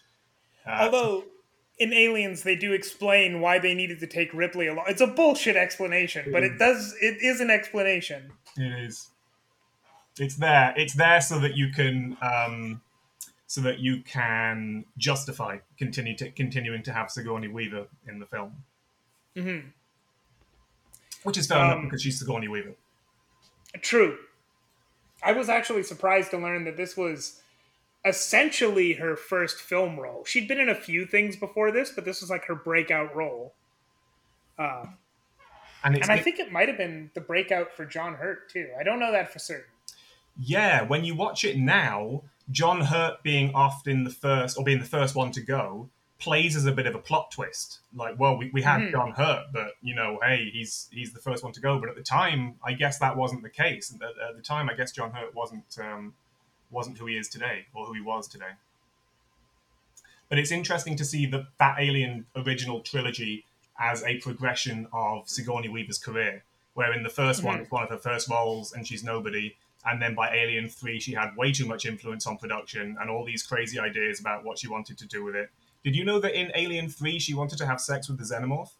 [0.65, 1.25] Uh, Although
[1.79, 4.87] in Aliens they do explain why they needed to take Ripley along.
[4.89, 6.59] It's a bullshit explanation, but it mm.
[6.59, 8.33] does it is an explanation.
[8.57, 9.09] It is.
[10.19, 10.73] It's there.
[10.77, 12.81] It's there so that you can um,
[13.47, 18.65] so that you can justify continue to continuing to have Sigourney Weaver in the film.
[19.37, 19.69] Mm-hmm.
[21.25, 22.75] Which is fair um, enough because she's Sigourney Weaver.
[23.83, 24.17] True.
[25.23, 27.41] I was actually surprised to learn that this was
[28.07, 30.25] essentially her first film role.
[30.25, 33.55] She'd been in a few things before this, but this was like her breakout role.
[34.59, 34.87] Uh,
[35.85, 38.69] and, and I think it might have been the breakout for John Hurt too.
[38.79, 39.71] I don't know that for certain.
[40.38, 44.79] Yeah, when you watch it now, John Hurt being off in the first or being
[44.79, 45.88] the first one to go
[46.19, 47.81] plays as a bit of a plot twist.
[47.95, 48.92] Like, well, we, we had mm-hmm.
[48.92, 51.79] John Hurt, but you know, hey, he's he's the first one to go.
[51.79, 53.95] But at the time, I guess that wasn't the case.
[53.95, 56.14] At, at the time, I guess John Hurt wasn't um,
[56.70, 58.55] wasn't who he is today or who he was today.
[60.29, 63.44] But it's interesting to see that that Alien original trilogy
[63.79, 66.42] as a progression of Sigourney Weaver's career,
[66.74, 67.46] where in the 1st mm-hmm.
[67.46, 70.98] one it's one of her first roles and she's nobody, and then by Alien Three
[70.98, 74.59] she had way too much influence on production and all these crazy ideas about what
[74.59, 75.50] she wanted to do with it.
[75.85, 78.70] Did you know that in Alien Three she wanted to have sex with the xenomorph?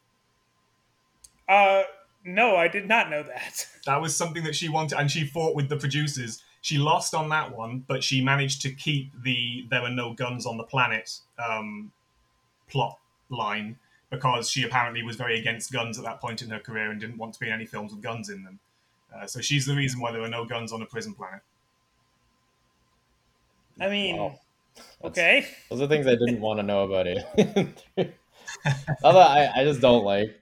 [1.49, 1.85] Uh,
[2.25, 3.68] no, I did not know that.
[3.87, 7.29] That was something that she wanted, and she fought with the producers she lost on
[7.29, 11.21] that one, but she managed to keep the "there were no guns on the planet"
[11.39, 11.93] um,
[12.69, 12.99] plot
[13.29, 13.79] line
[14.11, 17.19] because she apparently was very against guns at that point in her career and didn't
[17.19, 18.59] want to be in any films with guns in them.
[19.15, 21.41] Uh, so she's the reason why there were no guns on a prison planet.
[23.81, 24.41] I mean, Wow.
[25.05, 25.47] okay.
[25.71, 27.85] Those are things I didn't want to know about it.
[29.03, 30.41] Although I, I just don't like.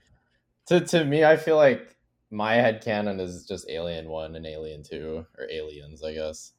[0.68, 1.93] To to me, I feel like
[2.34, 6.52] my headcanon is just Alien One and Alien Two, or Aliens, I guess.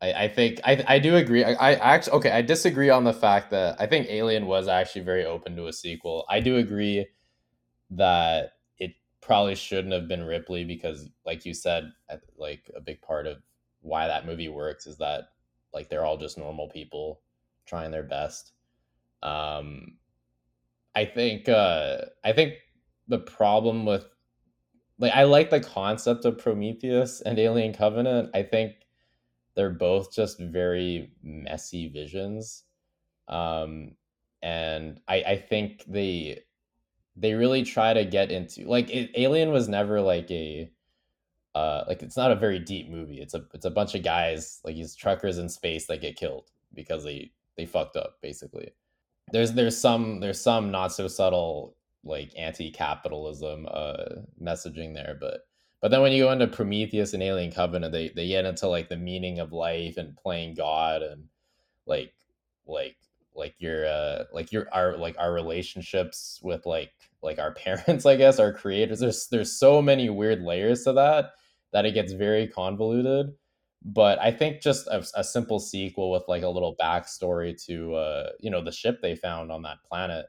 [0.00, 1.44] I, I think I I do agree.
[1.44, 5.02] I, I actually okay, I disagree on the fact that I think Alien was actually
[5.02, 6.24] very open to a sequel.
[6.28, 7.06] I do agree
[7.90, 11.92] that it probably shouldn't have been Ripley because, like you said,
[12.36, 13.38] like a big part of
[13.82, 15.24] why that movie works is that
[15.74, 17.20] like they're all just normal people
[17.66, 18.52] trying their best.
[19.22, 19.98] Um,
[20.94, 22.54] I think uh, I think
[23.08, 24.06] the problem with
[24.98, 28.30] like I like the concept of Prometheus and Alien Covenant.
[28.34, 28.74] I think
[29.54, 32.64] they're both just very messy visions,
[33.28, 33.92] um,
[34.42, 36.42] and I I think they
[37.16, 40.70] they really try to get into like it, Alien was never like a
[41.54, 43.20] uh like it's not a very deep movie.
[43.20, 46.50] It's a it's a bunch of guys like these truckers in space that get killed
[46.74, 48.70] because they they fucked up basically.
[49.32, 51.76] There's there's some there's some not so subtle
[52.08, 54.04] like anti-capitalism uh
[54.42, 55.42] messaging there, but
[55.80, 58.88] but then when you go into Prometheus and Alien Covenant, they they get into like
[58.88, 61.24] the meaning of life and playing God and
[61.86, 62.12] like
[62.66, 62.96] like
[63.34, 66.92] like your uh like your our like our relationships with like
[67.22, 69.00] like our parents i guess our creators.
[69.00, 71.32] There's there's so many weird layers to that
[71.72, 73.34] that it gets very convoluted
[73.84, 78.30] but i think just a, a simple sequel with like a little backstory to uh
[78.40, 80.26] you know the ship they found on that planet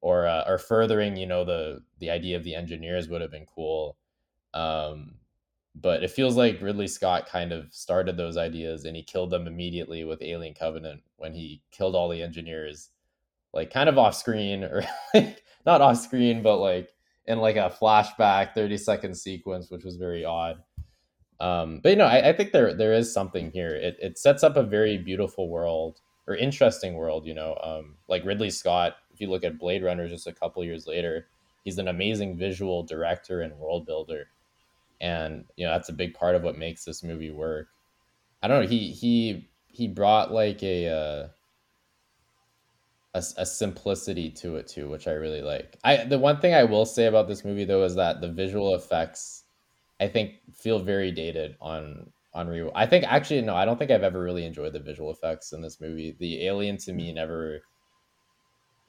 [0.00, 3.46] or uh, or furthering you know the the idea of the engineers would have been
[3.46, 3.96] cool
[4.54, 5.14] um
[5.74, 9.46] but it feels like Ridley Scott kind of started those ideas and he killed them
[9.46, 12.90] immediately with Alien Covenant when he killed all the engineers,
[13.52, 14.82] like kind of off screen or
[15.14, 16.90] like not off screen, but like
[17.26, 20.56] in like a flashback 30 second sequence, which was very odd.
[21.38, 23.74] Um, but you know, I, I think there there is something here.
[23.74, 27.56] It it sets up a very beautiful world or interesting world, you know.
[27.62, 31.26] Um, like Ridley Scott, if you look at Blade Runner just a couple years later,
[31.62, 34.28] he's an amazing visual director and world builder.
[34.98, 37.68] And you know that's a big part of what makes this movie work.
[38.42, 41.28] I don't know he he he brought like a uh
[43.12, 45.76] a, a simplicity to it too which i really like.
[45.84, 48.74] I the one thing i will say about this movie though is that the visual
[48.74, 49.44] effects
[50.00, 53.90] i think feel very dated on on re i think actually no i don't think
[53.90, 56.16] i've ever really enjoyed the visual effects in this movie.
[56.18, 57.62] The alien to me never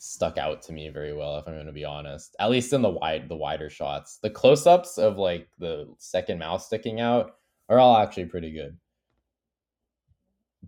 [0.03, 2.81] stuck out to me very well if i'm going to be honest at least in
[2.81, 4.17] the wide the wider shots.
[4.23, 7.35] The close-ups of like the second mouth sticking out
[7.69, 8.77] are all actually pretty good.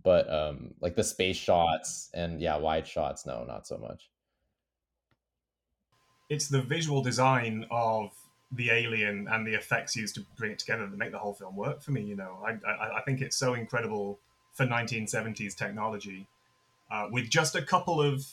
[0.02, 4.08] But um like the space shots and yeah wide shots no not so much.
[6.30, 8.12] It's the visual design of
[8.52, 11.56] the alien and the effects used to bring it together that make the whole film
[11.56, 12.02] work for me.
[12.02, 14.20] You know, I, I, I think it's so incredible
[14.52, 16.26] for 1970s technology,
[16.90, 18.24] uh, with just a couple of,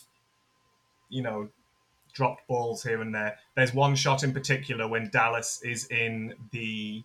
[1.11, 1.49] you know,
[2.13, 3.37] dropped balls here and there.
[3.55, 7.03] There's one shot in particular when Dallas is in the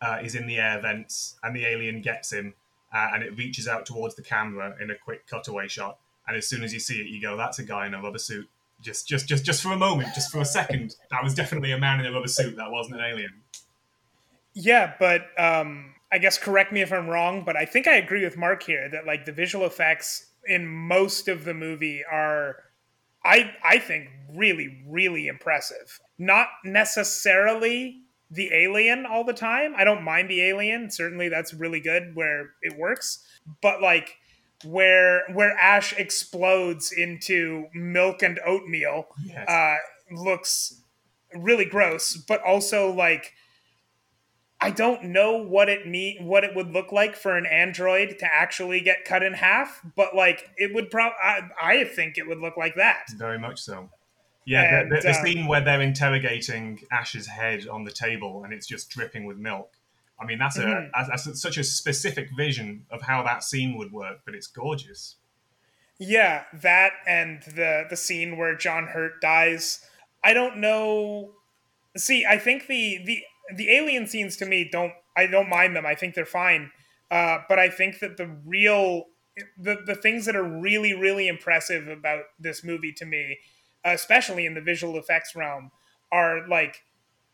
[0.00, 2.54] uh, is in the air vents and the alien gets him,
[2.94, 5.98] uh, and it reaches out towards the camera in a quick cutaway shot.
[6.26, 8.18] And as soon as you see it, you go, "That's a guy in a rubber
[8.18, 8.48] suit."
[8.80, 11.78] Just, just, just, just for a moment, just for a second, that was definitely a
[11.78, 12.54] man in a rubber suit.
[12.56, 13.42] That wasn't an alien.
[14.54, 18.24] Yeah, but um, I guess correct me if I'm wrong, but I think I agree
[18.24, 22.56] with Mark here that like the visual effects in most of the movie are,
[23.24, 26.00] I I think really really impressive.
[26.18, 29.74] Not necessarily the alien all the time.
[29.76, 30.90] I don't mind the alien.
[30.90, 33.24] Certainly that's really good where it works,
[33.62, 34.16] but like
[34.64, 39.48] where where Ash explodes into milk and oatmeal Yes.
[39.48, 39.76] uh,
[40.14, 40.82] looks
[41.34, 43.32] really gross, but also like
[44.60, 48.26] I don't know what it mean what it would look like for an android to
[48.26, 52.38] actually get cut in half, but like it would probably I, I think it would
[52.38, 53.06] look like that.
[53.16, 53.88] Very much so.
[54.44, 58.52] Yeah, the, the, the uh, scene where they're interrogating Ash's head on the table and
[58.52, 59.72] it's just dripping with milk.
[60.20, 60.90] I mean, that's a Mhm.
[60.92, 65.16] that's, that's such a specific vision of how that scene would work, but it's gorgeous.
[65.98, 69.84] Yeah, that and the the scene where John Hurt dies.
[70.24, 71.34] I don't know.
[71.96, 73.22] See, I think the the
[73.54, 75.86] the alien scenes to me don't I don't mind them.
[75.86, 76.70] I think they're fine.
[77.10, 79.06] Uh, but I think that the real
[79.56, 83.38] the the things that are really really impressive about this movie to me,
[83.84, 85.70] especially in the visual effects realm,
[86.12, 86.82] are like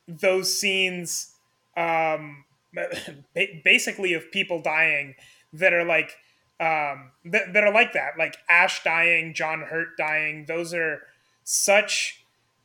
[0.07, 1.33] those scenes
[1.77, 2.45] um
[3.65, 5.15] basically of people dying
[5.53, 6.17] that are like
[6.61, 11.01] um that, that are like that like ash dying john hurt dying those are
[11.43, 12.25] such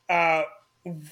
[0.10, 0.43] uh,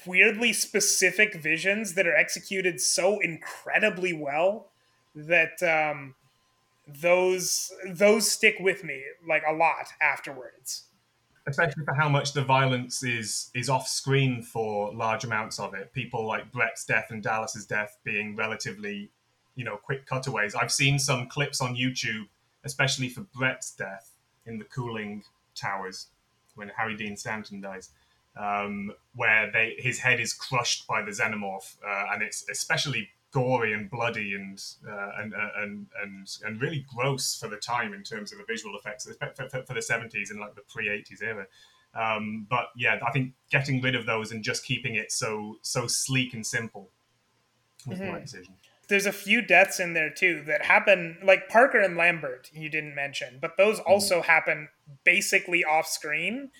[0.06, 4.68] weirdly specific visions that are executed so incredibly well
[5.14, 6.14] that um,
[6.86, 10.84] those those stick with me like a lot afterwards.
[11.46, 15.92] Especially for how much the violence is is off screen for large amounts of it.
[15.92, 19.10] People like brett's death and dallas's death being relatively
[19.54, 20.54] you know quick cutaways.
[20.54, 22.26] I've seen some clips on youtube
[22.64, 24.10] especially for brett's death
[24.46, 25.22] in the cooling
[25.54, 26.08] towers
[26.54, 27.90] when harry dean stanton dies
[28.38, 33.74] um, where they his head is crushed by the xenomorph uh, and it's especially gory
[33.74, 34.58] and bloody and
[34.88, 38.44] uh, and, uh, and and and really gross for the time in terms of the
[38.48, 41.46] visual effects for, for, for the 70s and like the pre 80s era.
[41.94, 45.86] Um, but yeah, I think getting rid of those and just keeping it so so
[45.86, 46.90] sleek and simple
[47.86, 48.06] was mm-hmm.
[48.06, 48.54] the right decision.
[48.88, 52.94] There's a few deaths in there too that happen, like Parker and Lambert, you didn't
[52.94, 53.92] mention, but those mm-hmm.
[53.92, 54.68] also happen
[55.04, 56.50] basically off screen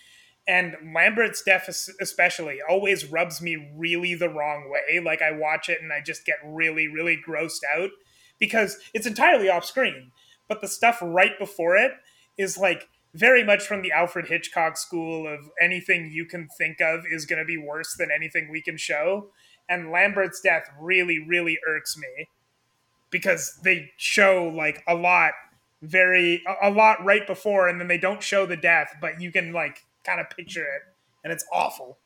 [0.48, 1.68] and Lambert's death
[2.00, 4.98] especially always rubs me really the wrong way.
[4.98, 7.90] Like I watch it and I just get really, really grossed out
[8.38, 10.10] because it's entirely off screen.
[10.48, 11.92] But the stuff right before it
[12.38, 17.04] is like very much from the Alfred Hitchcock school of anything you can think of
[17.10, 19.30] is going to be worse than anything we can show.
[19.68, 22.28] And Lambert's death really, really irks me
[23.10, 25.32] because they show like a lot
[25.82, 29.52] very a lot right before and then they don't show the death but you can
[29.52, 30.82] like kind of picture it,
[31.24, 31.98] and it's awful.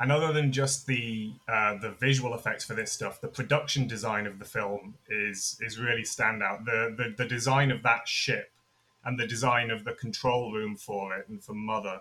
[0.00, 4.26] And other than just the uh, the visual effects for this stuff, the production design
[4.26, 6.64] of the film is is really standout.
[6.64, 8.50] The, the the design of that ship
[9.04, 12.00] and the design of the control room for it and for Mother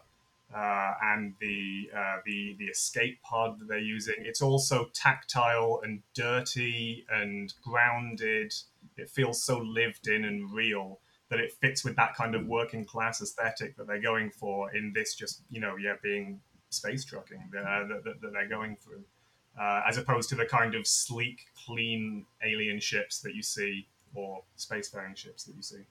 [0.56, 4.16] uh, and the uh, the the escape pod that they're using.
[4.20, 8.54] It's also tactile and dirty and grounded.
[8.98, 11.00] It feels so lived in and real
[11.34, 14.94] that it fits with that kind of working class aesthetic that they're going for in
[14.94, 19.04] this just you know yeah being space trucking uh, that, that, that, they're going through
[19.60, 24.44] uh, as opposed to the kind of sleek clean alien ships that you see or
[24.60, 25.82] spacefaring ships that you see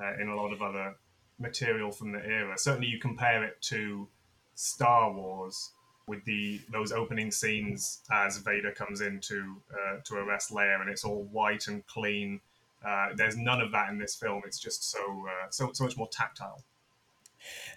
[0.00, 0.94] uh, in a lot of other
[1.40, 2.56] material from the era.
[2.56, 4.06] Certainly you compare it to
[4.54, 5.72] star wars
[6.06, 10.88] with the those opening scenes as vader comes in to uh, to arrest leia and
[10.88, 12.40] it's all white and clean
[12.86, 14.42] uh, there's none of that in this film.
[14.46, 16.62] It's just so uh, so so much more tactile.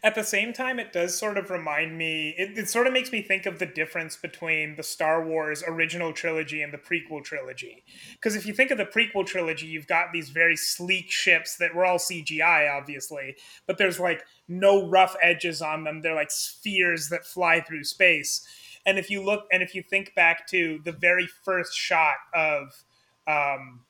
[0.02, 2.34] At the same time, it does sort of remind me.
[2.38, 6.14] It, it sort of makes me think of the difference between the Star Wars original
[6.14, 7.84] trilogy and the prequel trilogy.
[8.14, 11.76] Because if you think of the prequel trilogy, you've got these very sleek ships that
[11.76, 13.36] were all CGI, obviously,
[13.68, 16.02] but there's like no rough edges on them.
[16.02, 18.48] They're like spheres that fly through space.
[18.86, 22.86] And if you look, and if you think back to the very first shot of
[23.28, 23.82] um,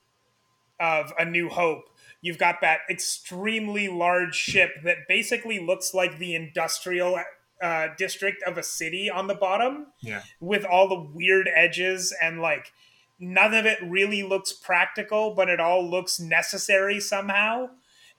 [0.80, 1.84] of A New Hope,
[2.20, 7.20] you've got that extremely large ship that basically looks like the industrial
[7.62, 9.88] uh, district of a city on the bottom.
[10.00, 10.22] Yeah.
[10.40, 12.72] With all the weird edges and like
[13.18, 17.68] none of it really looks practical, but it all looks necessary somehow.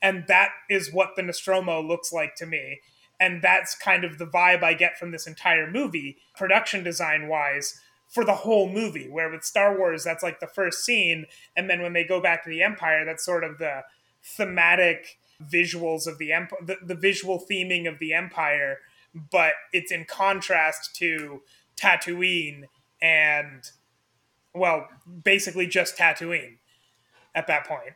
[0.01, 2.80] And that is what the Nostromo looks like to me.
[3.20, 7.80] And that's kind of the vibe I get from this entire movie, production design wise
[8.12, 9.09] for the whole movie.
[9.09, 12.43] Where with Star Wars, that's like the first scene, and then when they go back
[12.43, 13.82] to the Empire, that's sort of the
[14.24, 18.78] thematic visuals of the empire, the, the visual theming of the Empire,
[19.32, 21.41] but it's in contrast to
[21.76, 22.66] Tatooine
[23.01, 23.72] and,
[24.53, 24.88] well,
[25.24, 26.57] basically just Tatooine
[27.34, 27.93] at that point.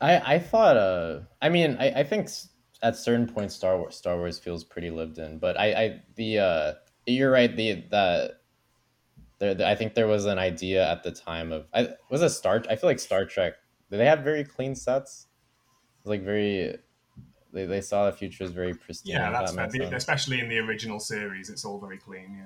[0.00, 2.28] I I thought uh I mean I, I think
[2.82, 6.38] at certain points Star Wars Star Wars feels pretty lived in, but I I the
[6.38, 6.72] uh
[7.06, 8.36] you're right the the
[9.38, 12.62] there, I think there was an idea at the time of I was a Star.
[12.68, 13.54] I feel like Star Trek.
[13.90, 15.26] Did they have very clean sets?
[16.04, 16.76] Like very,
[17.52, 19.14] they, they saw the future as very pristine.
[19.14, 19.94] Yeah, that's that fair.
[19.94, 21.48] especially in the original series.
[21.50, 22.38] It's all very clean.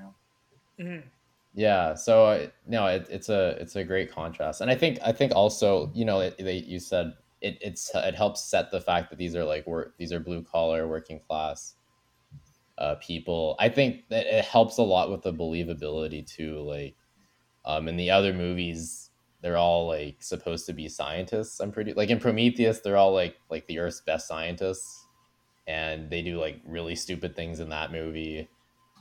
[0.78, 0.84] Yeah.
[0.84, 1.08] Mm-hmm.
[1.54, 1.94] Yeah.
[1.94, 5.32] So uh, no, it, it's a it's a great contrast, and I think I think
[5.34, 9.16] also you know it, they, you said it it's it helps set the fact that
[9.16, 11.74] these are like work these are blue collar working class
[12.78, 13.56] uh, people.
[13.58, 16.60] I think that it helps a lot with the believability too.
[16.60, 16.96] Like,
[17.64, 19.10] um, in the other movies,
[19.42, 21.60] they're all like supposed to be scientists.
[21.60, 25.06] I'm pretty like in Prometheus, they're all like like the Earth's best scientists,
[25.66, 28.48] and they do like really stupid things in that movie,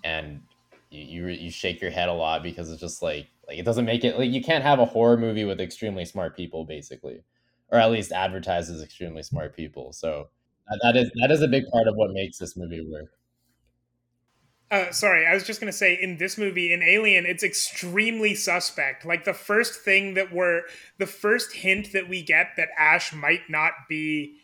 [0.04, 0.42] and
[0.90, 3.86] you you, you shake your head a lot because it's just like like it doesn't
[3.86, 7.24] make it like you can't have a horror movie with extremely smart people basically,
[7.70, 9.94] or at least advertises extremely smart people.
[9.94, 10.30] So
[10.84, 13.16] that is that is a big part of what makes this movie work.
[14.70, 19.05] Uh, sorry, I was just gonna say in this movie, in Alien, it's extremely suspect.
[19.05, 20.63] Like the first thing that we're,
[20.97, 24.36] the first hint that we get that Ash might not be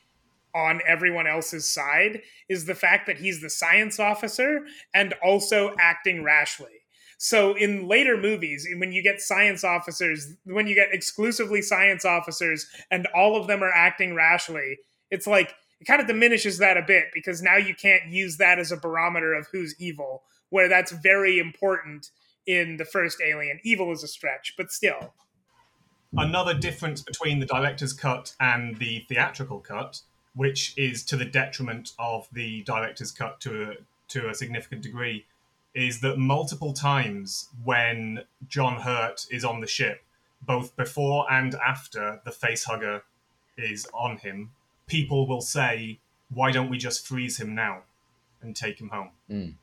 [0.56, 6.24] on everyone else's side is the fact that he's the science officer and also acting
[6.24, 6.84] rashly.
[7.18, 12.68] So in later movies, when you get science officers, when you get exclusively science officers
[12.92, 14.78] and all of them are acting rashly,
[15.10, 15.54] it's like
[15.84, 18.78] it kind of diminishes that a bit because now you can't use that as a
[18.78, 22.10] barometer of who's evil, where that's very important
[22.48, 23.60] in the first Alien.
[23.64, 25.14] Evil is a stretch, but still.
[26.16, 30.00] Another difference between the director's cut and the theatrical cut,
[30.36, 33.76] which is to the detriment of the director's cut to a,
[34.08, 35.26] to a significant degree,
[35.76, 40.02] is that multiple times when John Hurt is on the ship,
[40.42, 43.04] both before and after the face hugger
[43.58, 44.52] is on him,
[44.88, 47.84] people will say, "Why don't we just freeze him now
[48.42, 49.54] and take him home?" Mm.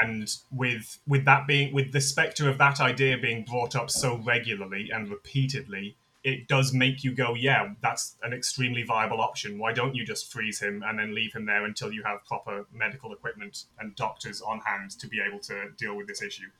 [0.00, 4.16] And with with that being with the specter of that idea being brought up so
[4.16, 9.58] regularly and repeatedly, it does make you go, "Yeah, that's an extremely viable option.
[9.58, 12.66] Why don't you just freeze him and then leave him there until you have proper
[12.72, 16.50] medical equipment and doctors on hand to be able to deal with this issue?"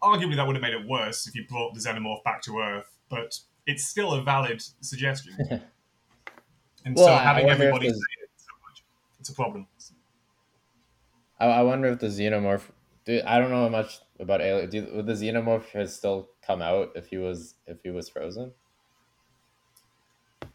[0.00, 2.96] Arguably, that would have made it worse if you brought the xenomorph back to Earth,
[3.08, 5.62] but it's still a valid suggestion.
[6.84, 8.84] And Well, so having everybody say it so much,
[9.20, 9.66] it's a problem.
[11.40, 12.62] I, I wonder if the xenomorph.
[13.04, 14.70] Dude, I don't know much about alien.
[14.70, 18.52] Do, would the xenomorph has still come out if he was if he was frozen?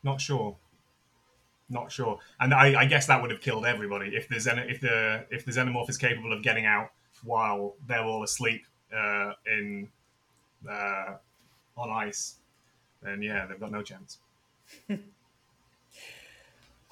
[0.04, 0.58] Not sure.
[1.70, 2.20] Not sure.
[2.40, 5.46] And I, I guess that would have killed everybody if the Xen- if the if
[5.46, 6.92] the xenomorph is capable of getting out
[7.24, 8.66] while they're all asleep
[8.96, 9.90] uh, in
[10.70, 11.16] uh,
[11.78, 12.36] on ice.
[13.02, 14.20] Then yeah, they've got no chance.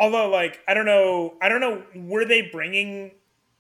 [0.02, 3.12] Although, like, I don't know, I don't know, were they bringing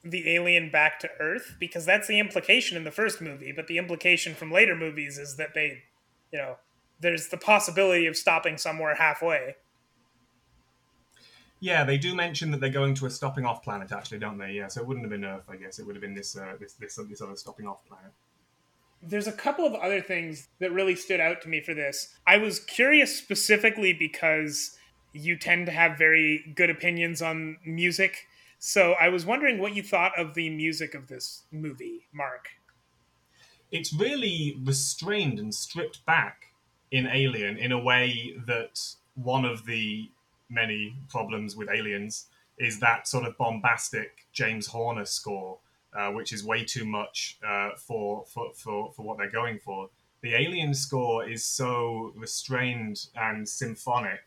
[0.04, 1.56] the alien back to Earth?
[1.60, 5.36] Because that's the implication in the first movie, but the implication from later movies is
[5.38, 5.84] that they,
[6.32, 6.58] you know,
[7.00, 9.56] there's the possibility of stopping somewhere halfway.
[11.60, 14.54] Yeah, they do mention that they're going to a stopping off planet, actually, don't they?
[14.54, 15.78] Yeah, so it wouldn't have been Earth, I guess.
[15.78, 18.12] It would have been this uh, this this this other stopping off planet.
[19.04, 22.16] There's a couple of other things that really stood out to me for this.
[22.26, 24.76] I was curious specifically because
[25.14, 28.28] you tend to have very good opinions on music.
[28.60, 32.50] So I was wondering what you thought of the music of this movie, Mark.
[33.72, 36.48] it's really restrained and stripped back
[36.92, 38.80] in Alien in a way that
[39.16, 40.10] one of the
[40.50, 42.26] many problems with Aliens
[42.58, 45.58] is that sort of bombastic James Horner score,
[45.98, 49.90] uh, which is way too much uh, for, for, for, for what they're going for.
[50.22, 54.20] The Alien score is so restrained and symphonic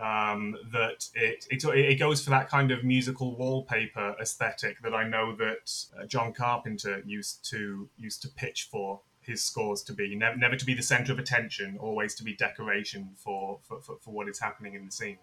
[0.00, 5.06] um, that it, it it goes for that kind of musical wallpaper aesthetic that I
[5.06, 10.14] know that uh, John Carpenter used to used to pitch for his scores to be
[10.14, 13.96] never, never to be the center of attention, always to be decoration for for, for
[14.00, 15.18] for what is happening in the scene.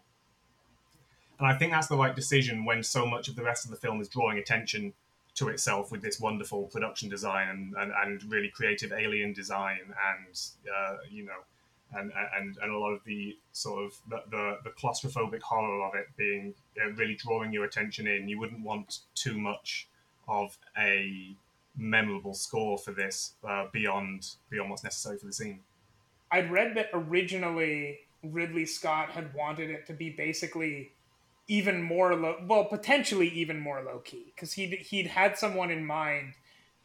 [1.38, 3.78] And I think that's the right decision when so much of the rest of the
[3.78, 4.94] film is drawing attention
[5.34, 10.42] to itself with this wonderful production design and, and, and really creative alien design and
[10.68, 11.40] uh, you know
[11.96, 15.96] and, and and a lot of the sort of the, the, the claustrophobic horror of
[15.96, 18.28] it being uh, really drawing your attention in.
[18.28, 19.88] You wouldn't want too much
[20.28, 21.36] of a
[21.78, 25.60] memorable score for this uh, beyond beyond what's necessary for the scene.
[26.32, 30.94] I'd read that originally Ridley Scott had wanted it to be basically
[31.48, 35.86] even more low, well, potentially even more low key, because he'd he'd had someone in
[35.86, 36.34] mind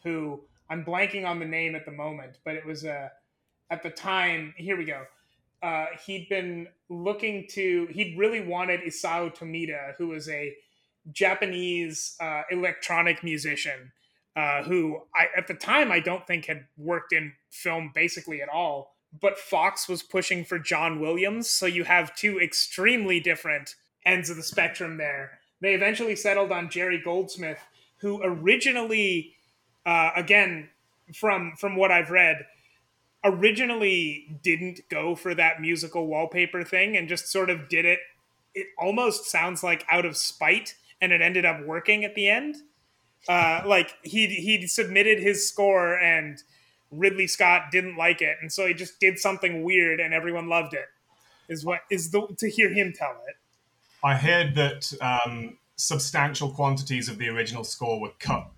[0.03, 3.13] who I'm blanking on the name at the moment, but it was a
[3.71, 4.55] at the time.
[4.57, 5.05] Here we go.
[5.63, 7.89] Uh, he'd been looking to.
[7.91, 10.55] He'd really wanted Isao Tomita, who was a
[11.13, 13.93] Japanese uh, electronic musician,
[14.35, 18.49] uh, who I at the time I don't think had worked in film basically at
[18.49, 18.95] all.
[19.19, 24.37] But Fox was pushing for John Williams, so you have two extremely different ends of
[24.37, 25.39] the spectrum there.
[25.61, 27.61] They eventually settled on Jerry Goldsmith,
[27.99, 29.35] who originally,
[29.87, 30.69] uh, again,
[31.15, 32.47] from from what I've read,
[33.27, 37.99] originally didn't go for that musical wallpaper thing and just sort of did it.
[38.55, 42.57] It almost sounds like out of spite, and it ended up working at the end.
[43.29, 46.43] Uh, like he he submitted his score and
[46.91, 50.75] Ridley Scott didn't like it, and so he just did something weird, and everyone loved
[50.75, 50.87] it.
[51.49, 53.37] Is what is the to hear him tell it.
[54.03, 58.51] I heard that um, substantial quantities of the original score were cut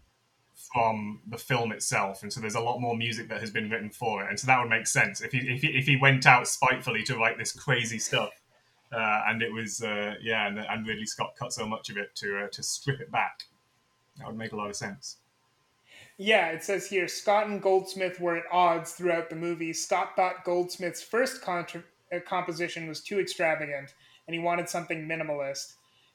[0.72, 3.90] from the film itself, and so there's a lot more music that has been written
[3.90, 6.26] for it, and so that would make sense if he if he, if he went
[6.26, 8.30] out spitefully to write this crazy stuff,
[8.92, 12.14] uh, and it was uh, yeah, and, and Ridley Scott cut so much of it
[12.16, 13.44] to uh, to strip it back.
[14.18, 15.18] That would make a lot of sense.
[16.18, 19.72] Yeah, it says here Scott and Goldsmith were at odds throughout the movie.
[19.72, 23.94] Scott thought Goldsmith's first contra- uh, composition was too extravagant,
[24.26, 25.74] and he wanted something minimalist.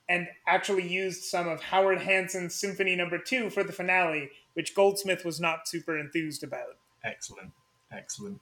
[0.10, 3.24] And actually used some of Howard Hanson's Symphony Number no.
[3.26, 6.78] Two for the finale, which Goldsmith was not super enthused about.
[7.04, 7.52] Excellent,
[7.92, 8.40] excellent.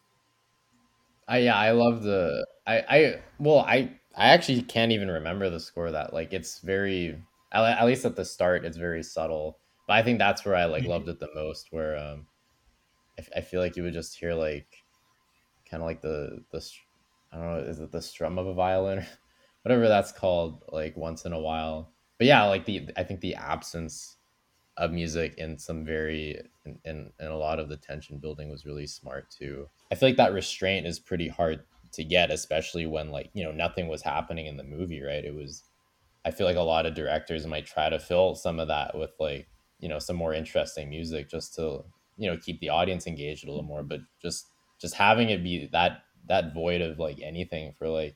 [1.27, 5.59] I yeah, I love the I I well I I actually can't even remember the
[5.59, 7.21] score that like it's very
[7.53, 9.57] at least at the start it's very subtle
[9.87, 12.25] but i think that's where i like loved it the most where um
[13.19, 14.67] I, I feel like you would just hear like
[15.69, 16.65] kind of like the the
[17.31, 19.05] i don't know is it the strum of a violin
[19.63, 21.91] whatever that's called like once in a while.
[22.17, 24.17] But yeah like the i think the absence
[24.77, 26.39] of music in some very
[26.85, 29.67] in, in a lot of the tension building was really smart too.
[29.91, 33.51] I feel like that restraint is pretty hard to get especially when like you know
[33.51, 35.25] nothing was happening in the movie right?
[35.25, 35.63] It was
[36.23, 39.11] I feel like a lot of directors might try to fill some of that with
[39.19, 39.47] like,
[39.79, 41.83] you know, some more interesting music just to,
[42.17, 43.83] you know, keep the audience engaged a little more.
[43.83, 44.47] But just
[44.79, 48.15] just having it be that that void of like anything for like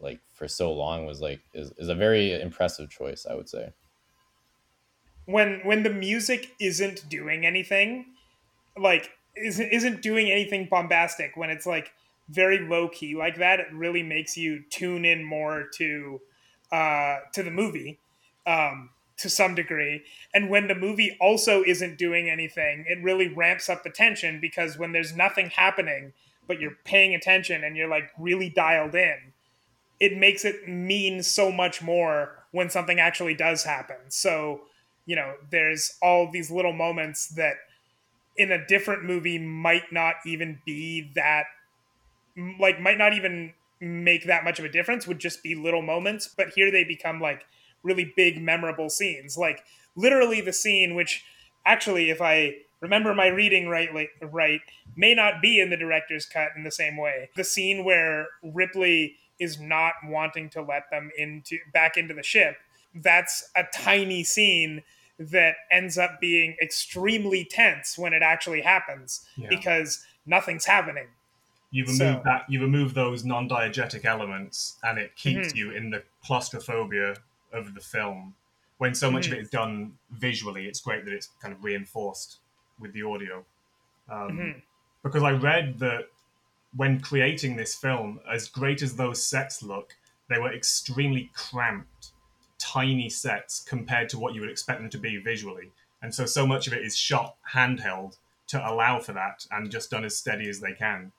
[0.00, 3.72] like for so long was like is, is a very impressive choice, I would say.
[5.26, 8.06] When when the music isn't doing anything,
[8.76, 11.92] like isn't isn't doing anything bombastic, when it's like
[12.28, 16.20] very low key like that, it really makes you tune in more to
[16.72, 17.98] uh, to the movie
[18.46, 20.02] um, to some degree.
[20.32, 24.78] And when the movie also isn't doing anything, it really ramps up the tension because
[24.78, 26.12] when there's nothing happening,
[26.46, 29.32] but you're paying attention and you're like really dialed in,
[30.00, 33.96] it makes it mean so much more when something actually does happen.
[34.08, 34.62] So,
[35.06, 37.56] you know, there's all these little moments that
[38.36, 41.44] in a different movie might not even be that
[42.58, 46.28] like might not even make that much of a difference would just be little moments.
[46.28, 47.44] But here they become like
[47.82, 49.36] really big memorable scenes.
[49.36, 49.64] Like
[49.96, 51.24] literally the scene which
[51.66, 53.90] actually if i remember my reading right
[54.22, 54.60] right
[54.96, 57.30] may not be in the director's cut in the same way.
[57.36, 62.56] The scene where ripley is not wanting to let them into back into the ship
[62.94, 64.82] that's a tiny scene
[65.18, 69.48] that ends up being extremely tense when it actually happens yeah.
[69.48, 71.06] because nothing's happening
[71.70, 75.56] you remove so, that you remove those non-diegetic elements and it keeps mm-hmm.
[75.56, 77.14] you in the claustrophobia
[77.52, 78.34] of the film
[78.78, 79.34] when so much mm-hmm.
[79.34, 82.38] of it is done visually it's great that it's kind of reinforced
[82.80, 83.44] with the audio
[84.08, 84.58] um, mm-hmm.
[85.02, 86.06] because i read that
[86.76, 89.96] when creating this film as great as those sets look
[90.28, 92.12] they were extremely cramped
[92.58, 95.70] tiny sets compared to what you would expect them to be visually
[96.02, 98.16] and so so much of it is shot handheld
[98.46, 101.10] to allow for that and just done as steady as they can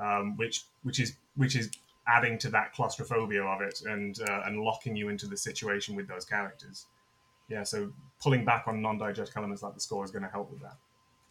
[0.00, 1.70] um, which which is which is
[2.06, 6.08] adding to that claustrophobia of it and uh, and locking you into the situation with
[6.08, 6.86] those characters.
[7.48, 10.60] Yeah, so pulling back on non-diegetic elements like the score is going to help with
[10.60, 10.76] that.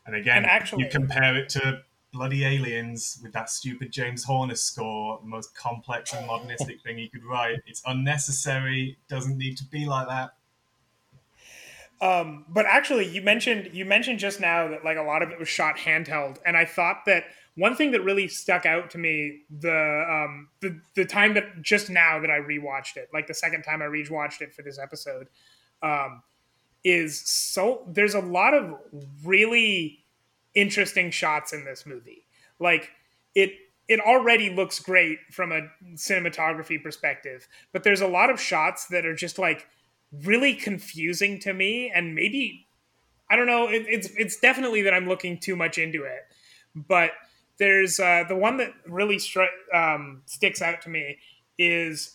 [0.05, 1.81] And again, and actually, you compare it to
[2.17, 7.07] bloody aliens with that stupid James Horner score, the most complex and modernistic thing he
[7.07, 7.59] could write.
[7.67, 8.97] It's unnecessary.
[9.07, 10.31] Doesn't need to be like that.
[12.01, 15.39] Um, but actually, you mentioned you mentioned just now that like a lot of it
[15.39, 19.41] was shot handheld, and I thought that one thing that really stuck out to me
[19.59, 23.63] the um, the the time that just now that I rewatched it, like the second
[23.63, 25.27] time I rewatched it for this episode,
[25.81, 26.21] um,
[26.83, 28.75] is so there's a lot of
[29.23, 30.03] really
[30.57, 32.25] interesting shots in this movie.
[32.59, 32.89] Like
[33.35, 33.51] it
[33.87, 35.61] it already looks great from a
[35.93, 39.67] cinematography perspective, but there's a lot of shots that are just like
[40.11, 42.67] really confusing to me and maybe
[43.29, 46.21] I don't know, it, it's it's definitely that I'm looking too much into it.
[46.75, 47.11] But
[47.59, 51.17] there's uh, the one that really stri- um, sticks out to me
[51.57, 52.13] is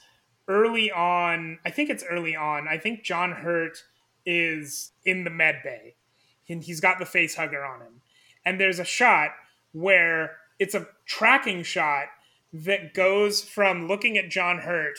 [0.49, 1.59] early on.
[1.65, 2.67] I think it's early on.
[2.69, 3.83] I think John Hurt
[4.25, 5.95] is in the med bay,
[6.49, 8.02] and he's got the face hugger on him.
[8.45, 9.31] And there's a shot
[9.73, 12.07] where it's a tracking shot
[12.53, 14.99] that goes from looking at John Hurt,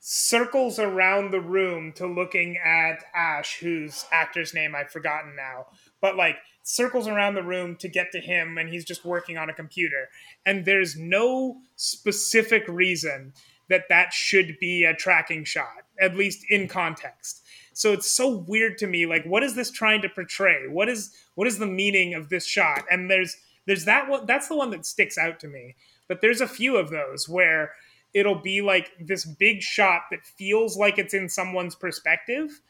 [0.00, 5.66] circles around the room to looking at Ash, whose actor's name I've forgotten now,
[6.00, 9.50] but like circles around the room to get to him and he's just working on
[9.50, 10.08] a computer.
[10.46, 13.32] And there's no specific reason
[13.68, 17.42] that that should be a tracking shot at least in context
[17.78, 20.66] so it's so weird to me like what is this trying to portray?
[20.68, 22.84] What is what is the meaning of this shot?
[22.90, 25.76] And there's there's that one that's the one that sticks out to me.
[26.08, 27.72] But there's a few of those where
[28.14, 32.60] it'll be like this big shot that feels like it's in someone's perspective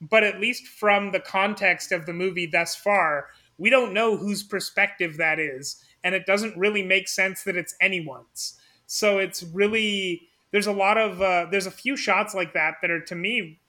[0.00, 3.26] but at least from the context of the movie thus far
[3.58, 7.74] we don't know whose perspective that is and it doesn't really make sense that it's
[7.80, 8.58] anyone's.
[8.86, 12.90] So it's really there's a lot of uh, there's a few shots like that that
[12.90, 13.60] are to me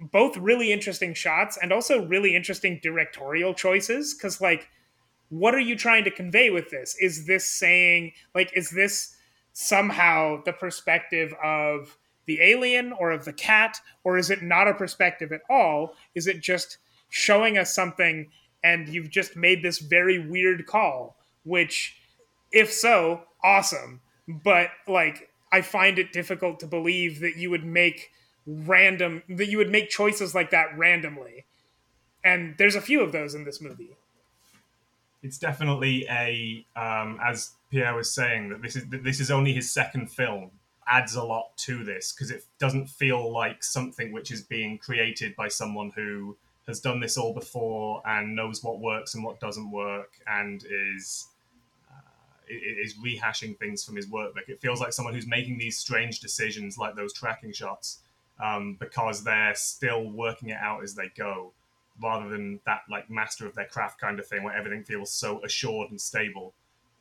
[0.00, 4.68] both really interesting shots and also really interesting directorial choices because like
[5.28, 9.16] what are you trying to convey with this is this saying like is this
[9.52, 11.96] somehow the perspective of
[12.26, 15.94] the alien or of the cat, or is it not a perspective at all?
[16.14, 16.78] Is it just
[17.08, 18.30] showing us something
[18.62, 21.16] and you've just made this very weird call?
[21.44, 21.96] Which,
[22.52, 24.00] if so, awesome.
[24.28, 28.10] But like, I find it difficult to believe that you would make
[28.46, 31.44] random that you would make choices like that randomly.
[32.24, 33.96] And there's a few of those in this movie.
[35.22, 39.52] It's definitely a, um, as Pierre was saying, that this is that this is only
[39.52, 40.50] his second film.
[40.86, 45.36] Adds a lot to this because it doesn't feel like something which is being created
[45.36, 46.36] by someone who
[46.66, 50.64] has done this all before and knows what works and what doesn't work and
[50.94, 51.28] is
[52.48, 54.48] is rehashing things from his workbook.
[54.48, 58.00] It feels like someone who's making these strange decisions, like those tracking shots,
[58.42, 61.52] um, because they're still working it out as they go,
[62.02, 65.42] rather than that like master of their craft kind of thing, where everything feels so
[65.44, 66.54] assured and stable.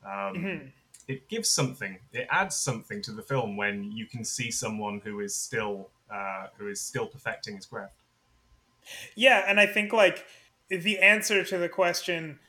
[0.05, 0.67] Um, mm-hmm.
[1.07, 1.97] It gives something.
[2.13, 6.47] It adds something to the film when you can see someone who is still uh,
[6.57, 7.93] who is still perfecting his craft.
[9.15, 10.25] Yeah, and I think like
[10.69, 12.39] the answer to the question,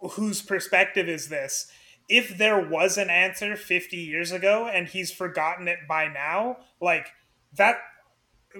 [0.00, 1.70] whose perspective is this?
[2.08, 7.08] If there was an answer 50 years ago and he's forgotten it by now, like
[7.54, 7.78] that,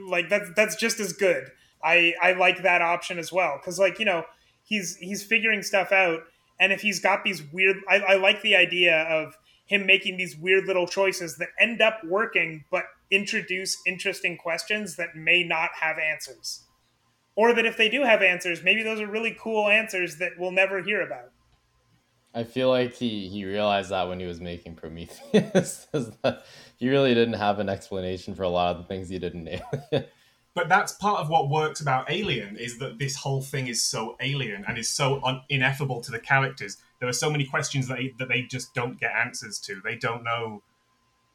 [0.08, 1.50] like that's that's just as good.
[1.82, 4.24] I I like that option as well because like you know
[4.62, 6.20] he's he's figuring stuff out,
[6.58, 9.36] and if he's got these weird, I, I like the idea of
[9.66, 15.14] him making these weird little choices that end up working, but introduce interesting questions that
[15.14, 16.64] may not have answers
[17.36, 20.50] or that if they do have answers, maybe those are really cool answers that we'll
[20.50, 21.32] never hear about.
[22.34, 25.86] I feel like he, he realized that when he was making Prometheus.
[26.76, 29.62] he really didn't have an explanation for a lot of the things he didn't name.
[30.54, 34.16] but that's part of what works about Alien is that this whole thing is so
[34.20, 36.76] alien and is so un- ineffable to the characters.
[37.00, 39.80] There are so many questions that they, that they just don't get answers to.
[39.82, 40.62] They don't know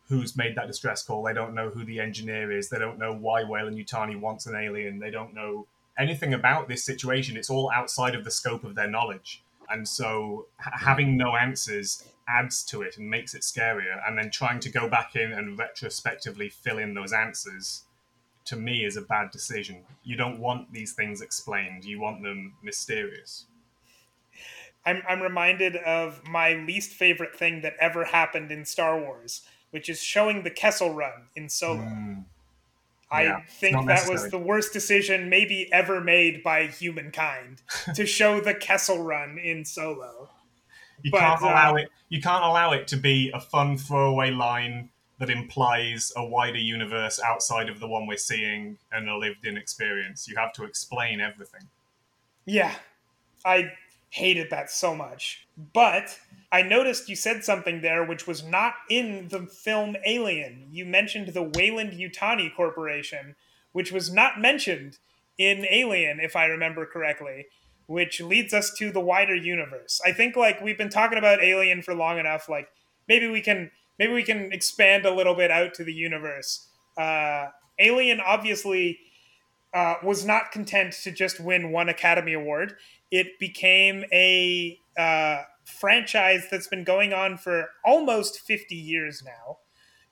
[0.07, 1.23] who's made that distress call.
[1.23, 2.69] They don't know who the engineer is.
[2.69, 4.99] They don't know why Weyland-Yutani wants an alien.
[4.99, 5.67] They don't know
[5.97, 7.35] anything about this situation.
[7.35, 9.41] It's all outside of the scope of their knowledge.
[9.69, 13.99] And so having no answers adds to it and makes it scarier.
[14.07, 17.83] And then trying to go back in and retrospectively fill in those answers
[18.45, 19.83] to me is a bad decision.
[20.03, 23.45] You don't want these things explained, you want them mysterious.
[24.85, 29.41] I'm, I'm reminded of my least favorite thing that ever happened in Star Wars,
[29.71, 31.81] which is showing the Kessel Run in Solo.
[31.81, 32.25] Mm.
[33.11, 37.61] I yeah, think that was the worst decision maybe ever made by humankind
[37.93, 40.29] to show the Kessel Run in Solo.
[41.03, 41.89] You but, can't allow uh, it.
[42.09, 44.89] You can't allow it to be a fun throwaway line
[45.19, 50.27] that implies a wider universe outside of the one we're seeing and a lived-in experience.
[50.27, 51.61] You have to explain everything.
[52.45, 52.73] Yeah,
[53.45, 53.71] I
[54.15, 55.45] hated that so much.
[55.73, 60.69] But I noticed you said something there which was not in the film Alien.
[60.71, 63.35] You mentioned the Weyland Yutani Corporation,
[63.73, 64.99] which was not mentioned
[65.37, 67.47] in Alien, if I remember correctly,
[67.87, 69.99] which leads us to the wider universe.
[70.05, 72.47] I think like we've been talking about Alien for long enough.
[72.47, 72.69] Like
[73.09, 76.69] maybe we can maybe we can expand a little bit out to the universe.
[76.97, 77.47] Uh,
[77.79, 78.97] Alien obviously
[79.75, 82.77] uh, was not content to just win one Academy Award.
[83.11, 89.57] It became a uh, franchise that's been going on for almost 50 years now.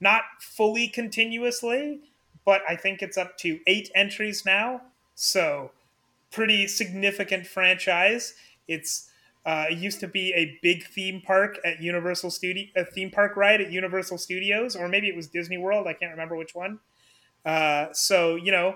[0.01, 2.01] Not fully continuously,
[2.45, 4.81] but I think it's up to eight entries now.
[5.15, 5.71] So,
[6.29, 8.33] pretty significant franchise.
[8.67, 9.09] It's
[9.45, 13.37] uh, it used to be a big theme park at Universal Studio, a theme park
[13.37, 15.87] ride at Universal Studios, or maybe it was Disney World.
[15.87, 16.79] I can't remember which one.
[17.45, 18.75] Uh, so you know,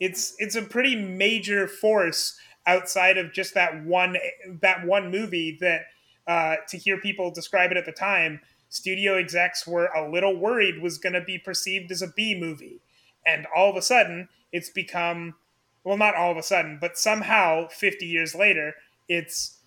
[0.00, 4.16] it's it's a pretty major force outside of just that one
[4.60, 5.82] that one movie that
[6.26, 10.82] uh, to hear people describe it at the time, studio execs were a little worried
[10.82, 12.80] was going to be perceived as a B movie.
[13.24, 15.34] And all of a sudden, it's become,
[15.84, 18.74] well, not all of a sudden, but somehow 50 years later,
[19.08, 19.58] it's,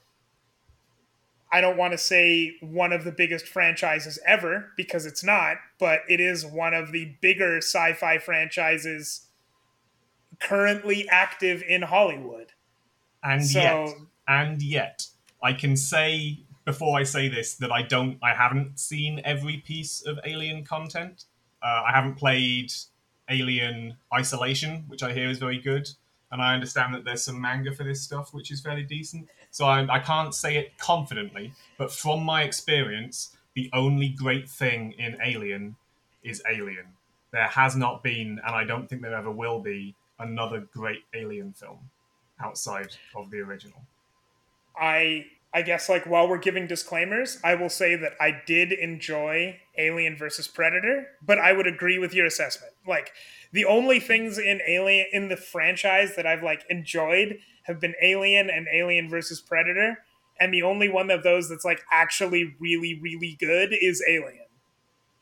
[1.52, 6.02] I don't want to say one of the biggest franchises ever because it's not, but
[6.10, 9.28] it is one of the bigger sci fi franchises
[10.40, 12.54] currently active in Hollywood.
[13.24, 13.96] And so, yet,
[14.28, 15.08] and yet,
[15.44, 20.02] I can say before I say this that I don't, I haven't seen every piece
[20.06, 21.26] of Alien content.
[21.64, 22.72] Uh, I haven't played
[23.30, 25.90] Alien Isolation, which I hear is very good,
[26.32, 29.28] and I understand that there's some manga for this stuff, which is fairly decent.
[29.52, 34.94] So I, I can't say it confidently, but from my experience, the only great thing
[34.98, 35.76] in Alien
[36.24, 36.86] is Alien.
[37.32, 41.54] There has not been, and I don't think there ever will be, another great Alien
[41.54, 41.80] film
[42.40, 43.82] outside of the original.
[44.78, 49.60] I I guess like while we're giving disclaimers, I will say that I did enjoy
[49.78, 52.74] Alien versus Predator, but I would agree with your assessment.
[52.88, 53.12] Like
[53.52, 58.50] the only things in Alien in the franchise that I've like enjoyed have been Alien
[58.50, 60.00] and Alien versus Predator,
[60.40, 64.46] and the only one of those that's like actually really really good is Alien.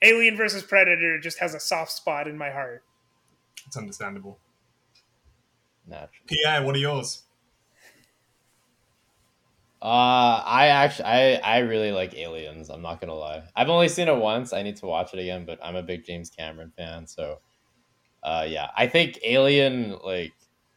[0.01, 2.83] Alien versus Predator just has a soft spot in my heart.
[3.65, 4.37] It's understandable.
[5.87, 6.25] Naturally.
[6.27, 7.23] Pierre, what are yours?
[9.81, 12.69] Uh, I actually, I, I really like Aliens.
[12.69, 13.43] I'm not gonna lie.
[13.55, 14.51] I've only seen it once.
[14.51, 17.39] I need to watch it again, but I'm a big James Cameron fan, so,
[18.23, 18.69] uh, yeah.
[18.77, 20.33] I think Alien, like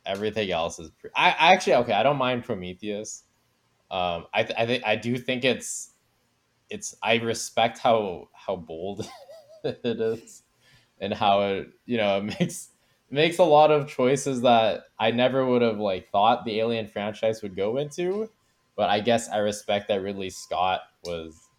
[0.06, 0.90] everything else, is.
[0.90, 1.92] Pre- I, I actually okay.
[1.94, 3.24] I don't mind Prometheus.
[3.90, 5.94] Um, I, th- I think I do think it's,
[6.70, 6.96] it's.
[7.02, 9.08] I respect how how bold
[9.64, 10.42] it is,
[11.00, 12.69] and how it you know it makes
[13.10, 17.42] makes a lot of choices that I never would have like thought the Alien franchise
[17.42, 18.30] would go into
[18.80, 21.50] but I guess I respect that Ridley Scott was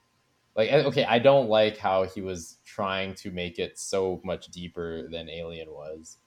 [0.56, 5.08] like okay, I don't like how he was trying to make it so much deeper
[5.08, 6.18] than Alien was.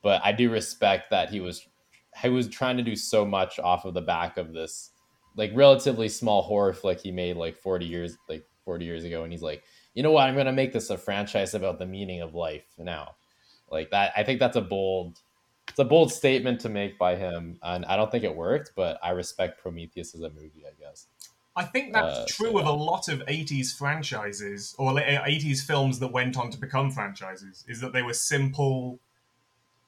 [0.00, 1.66] But I do respect that he was
[2.22, 4.92] he was trying to do so much off of the back of this
[5.36, 9.32] like relatively small horror flick he made like 40 years like 40 years ago and
[9.32, 9.64] he's like,
[9.94, 10.28] "You know what?
[10.28, 13.16] I'm going to make this a franchise about the meaning of life now."
[13.74, 15.20] Like that I think that's a bold
[15.68, 18.98] it's a bold statement to make by him, and I don't think it worked, but
[19.02, 21.06] I respect Prometheus as a movie, I guess.
[21.56, 25.98] I think that's Uh, true so, of a lot of 80s franchises or 80s films
[26.00, 28.98] that went on to become franchises is that they were simple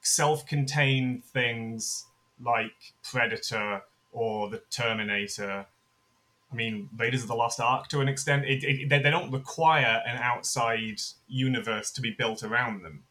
[0.00, 2.06] self-contained things
[2.40, 3.82] like Predator
[4.12, 5.66] or the Terminator.
[6.52, 8.44] I mean, Raiders of the Lost Ark to an extent.
[8.44, 13.02] It, it, they, they don't require an outside universe to be built around them.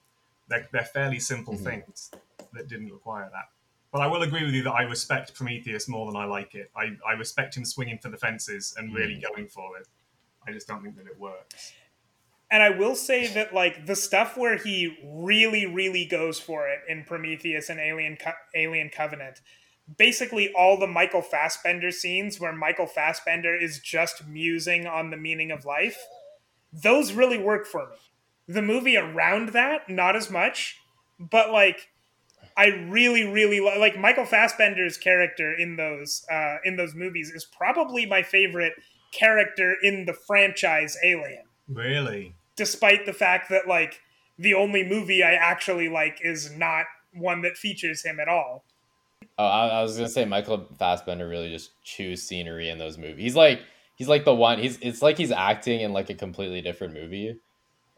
[0.47, 1.63] They're, they're fairly simple Mhm.
[1.63, 2.11] things
[2.53, 3.45] that didn't require that.
[3.91, 6.69] But I will agree with you that I respect Prometheus more than I like it.
[6.75, 9.87] I, I respect him swinging for the fences and really going for it.
[10.47, 11.73] I just don't think that it works.
[12.51, 16.79] And I will say that like the stuff where he really, really goes for it
[16.87, 19.41] in Prometheus and Alien Co- Alien Covenant,
[19.97, 25.49] basically all the Michael Fassbender scenes where Michael Fassbender is just musing on the meaning
[25.51, 25.97] of life,
[26.71, 27.95] those really work for me.
[28.47, 30.77] The movie around that, not as much,
[31.19, 31.89] but like
[32.57, 37.45] I really, really li- like Michael Fassbender's character in those uh, in those movies is
[37.45, 38.73] probably my favorite
[39.11, 42.35] character in the franchise Alien Really?
[42.57, 44.01] despite the fact that like
[44.37, 48.65] the only movie I actually like is not one that features him at all.
[49.37, 53.23] Oh, I, I was gonna say Michael Fassbender really just chews scenery in those movies.
[53.23, 53.61] He's like
[53.95, 54.59] he's like the one.
[54.59, 57.39] He's it's like he's acting in like a completely different movie,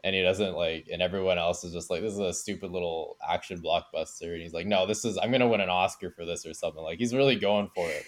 [0.08, 0.88] and he doesn't like.
[0.92, 4.54] And everyone else is just like this is a stupid little action blockbuster, and he's
[4.54, 6.82] like, no, this is I'm gonna win an Oscar for this or something.
[6.82, 8.04] Like he's really going for it.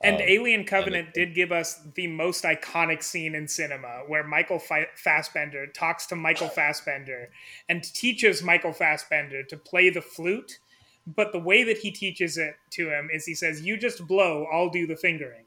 [0.00, 4.22] And Um, Alien Covenant it- did give us the most iconic scene in cinema where
[4.22, 7.30] Michael Fa- Fassbender talks to Michael Fassbender
[7.68, 10.60] and teaches Michael Fassbender to play the flute.
[11.04, 14.46] But the way that he teaches it to him is he says, You just blow,
[14.52, 15.46] I'll do the fingering,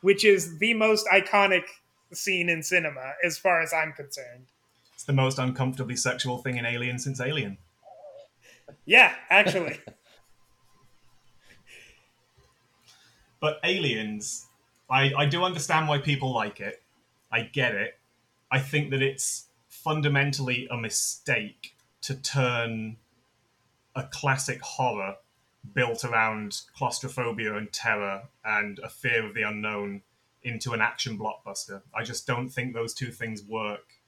[0.00, 1.64] which is the most iconic
[2.12, 4.46] scene in cinema as far as I'm concerned.
[5.02, 7.58] It's the most uncomfortably sexual thing in Alien since Alien.
[8.84, 9.80] Yeah, actually.
[13.40, 14.46] But Aliens,
[14.88, 16.80] I, I do understand why people like it.
[17.32, 17.98] I get it.
[18.52, 22.98] I think that it's fundamentally a mistake to turn
[23.96, 25.16] a classic horror
[25.74, 30.02] built around claustrophobia and terror and a fear of the unknown
[30.44, 31.82] into an action blockbuster.
[31.92, 34.01] I just don't think those two things work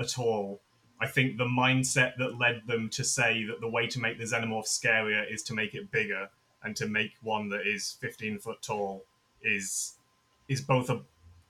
[0.00, 0.60] at all.
[1.00, 4.24] I think the mindset that led them to say that the way to make the
[4.24, 6.28] xenomorph scarier is to make it bigger
[6.62, 9.04] and to make one that is 15 foot tall
[9.42, 9.94] is
[10.48, 11.00] is both a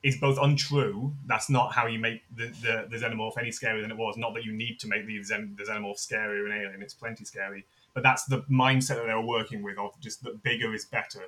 [0.02, 1.12] is both untrue.
[1.26, 4.16] That's not how you make the, the, the xenomorph any scarier than it was.
[4.16, 6.80] Not that you need to make the, xen, the xenomorph scarier in Alien.
[6.80, 7.66] It's plenty scary.
[7.92, 11.24] But that's the mindset that they were working with of just that bigger is better.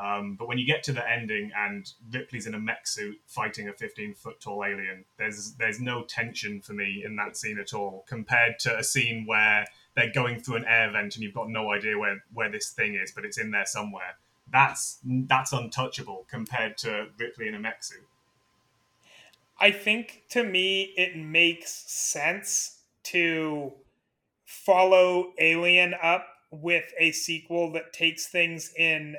[0.00, 3.68] Um, but when you get to the ending and Ripley's in a mech suit fighting
[3.68, 7.74] a 15 foot tall alien, there's there's no tension for me in that scene at
[7.74, 11.50] all compared to a scene where they're going through an air vent and you've got
[11.50, 14.16] no idea where, where this thing is, but it's in there somewhere.
[14.50, 18.06] That's that's untouchable compared to Ripley in a mech suit.
[19.60, 23.72] I think to me it makes sense to
[24.44, 29.16] follow Alien up with a sequel that takes things in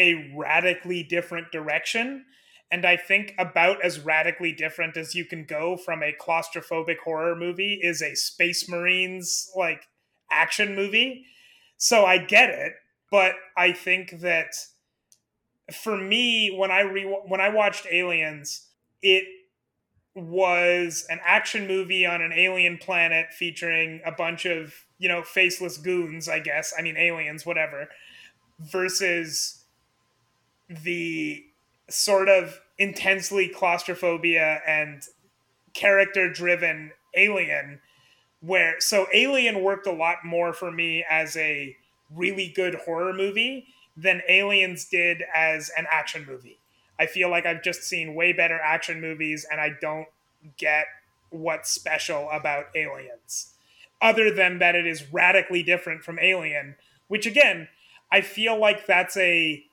[0.00, 2.24] a radically different direction.
[2.72, 7.36] And I think about as radically different as you can go from a claustrophobic horror
[7.36, 9.86] movie is a Space Marines like
[10.30, 11.26] action movie.
[11.76, 12.72] So I get it,
[13.10, 14.54] but I think that
[15.72, 18.68] for me when I re when I watched Aliens,
[19.02, 19.24] it
[20.14, 25.76] was an action movie on an alien planet featuring a bunch of you know faceless
[25.76, 26.28] goons.
[26.28, 27.88] I guess I mean aliens, whatever.
[28.60, 29.59] Versus
[30.70, 31.44] the
[31.88, 35.02] sort of intensely claustrophobia and
[35.74, 37.80] character driven alien
[38.40, 41.76] where so alien worked a lot more for me as a
[42.14, 43.66] really good horror movie
[43.96, 46.58] than aliens did as an action movie.
[46.98, 50.08] I feel like i've just seen way better action movies and i don't
[50.56, 50.86] get
[51.30, 53.54] what's special about aliens
[54.02, 56.76] other than that it is radically different from alien
[57.08, 57.68] which again
[58.12, 59.64] i feel like that's a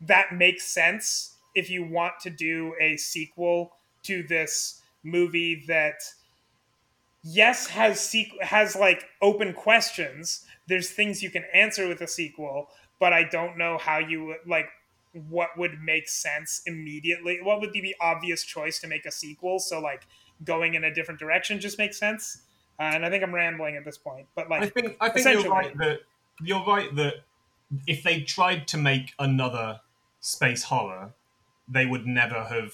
[0.00, 3.72] that makes sense if you want to do a sequel
[4.02, 6.02] to this movie that
[7.22, 10.44] yes has sequ- has like open questions.
[10.66, 12.68] There's things you can answer with a sequel
[13.00, 14.68] but i don't know how you like
[15.28, 17.38] what would make sense immediately.
[17.40, 19.60] What would be the obvious choice to make a sequel?
[19.60, 20.06] So like
[20.42, 22.42] going in a different direction just makes sense.
[22.80, 25.26] Uh, and i think i'm rambling at this point but like I think I think
[25.26, 26.00] you're right that
[26.42, 27.14] you're right that
[27.86, 29.80] if they tried to make another
[30.20, 31.14] space horror,
[31.68, 32.72] they would never have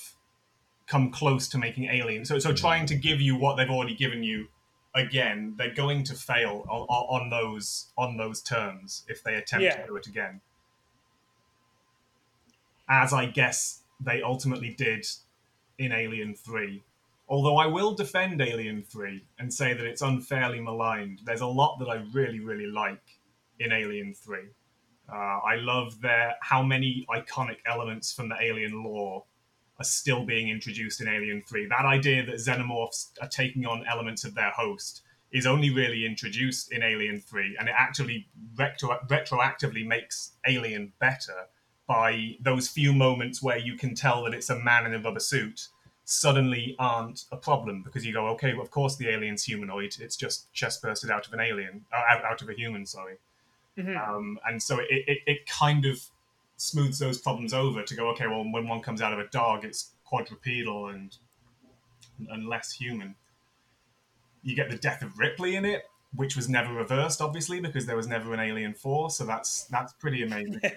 [0.87, 2.25] come close to making Alien.
[2.25, 2.57] So so hmm.
[2.57, 4.49] trying to give you what they've already given you
[4.95, 6.87] again, they're going to fail on,
[7.23, 9.77] on those on those terms if they attempt Yeah.
[9.77, 10.41] to do it again.
[12.89, 15.07] As I guess they ultimately did
[15.79, 16.83] in Alien 3.
[17.29, 21.21] Although I will defend Alien 3 and say that it's unfairly maligned.
[21.25, 23.03] There's a lot that I really, really like
[23.61, 24.39] in Alien 3.
[25.13, 29.25] Uh, I love their how many iconic elements from the Alien lore
[29.79, 31.67] are still being introduced in Alien 3.
[31.67, 35.03] That idea that xenomorphs are taking on elements of their host
[35.33, 41.47] is only really introduced in Alien 3, and it actually retro- retroactively makes Alien better
[41.87, 45.21] by those few moments where you can tell that it's a man in a rubber
[45.21, 45.69] suit
[46.05, 49.95] suddenly aren't a problem because you go, okay, well, of course the alien's humanoid.
[50.01, 53.15] It's just chest bursted out of an alien, uh, out, out of a human, sorry.
[53.79, 54.09] Mhm.
[54.09, 56.01] Um, and so it, it, it kind of
[56.57, 59.65] smooths those problems over to go, okay, well, when one comes out of a dog,
[59.65, 61.17] it's quadrupedal and
[62.29, 63.15] and less human.
[64.43, 67.97] You get the death of Ripley in it, which was never reversed, obviously, because there
[67.97, 69.11] was never an Alien Four.
[69.11, 70.61] So that's that's pretty amazing.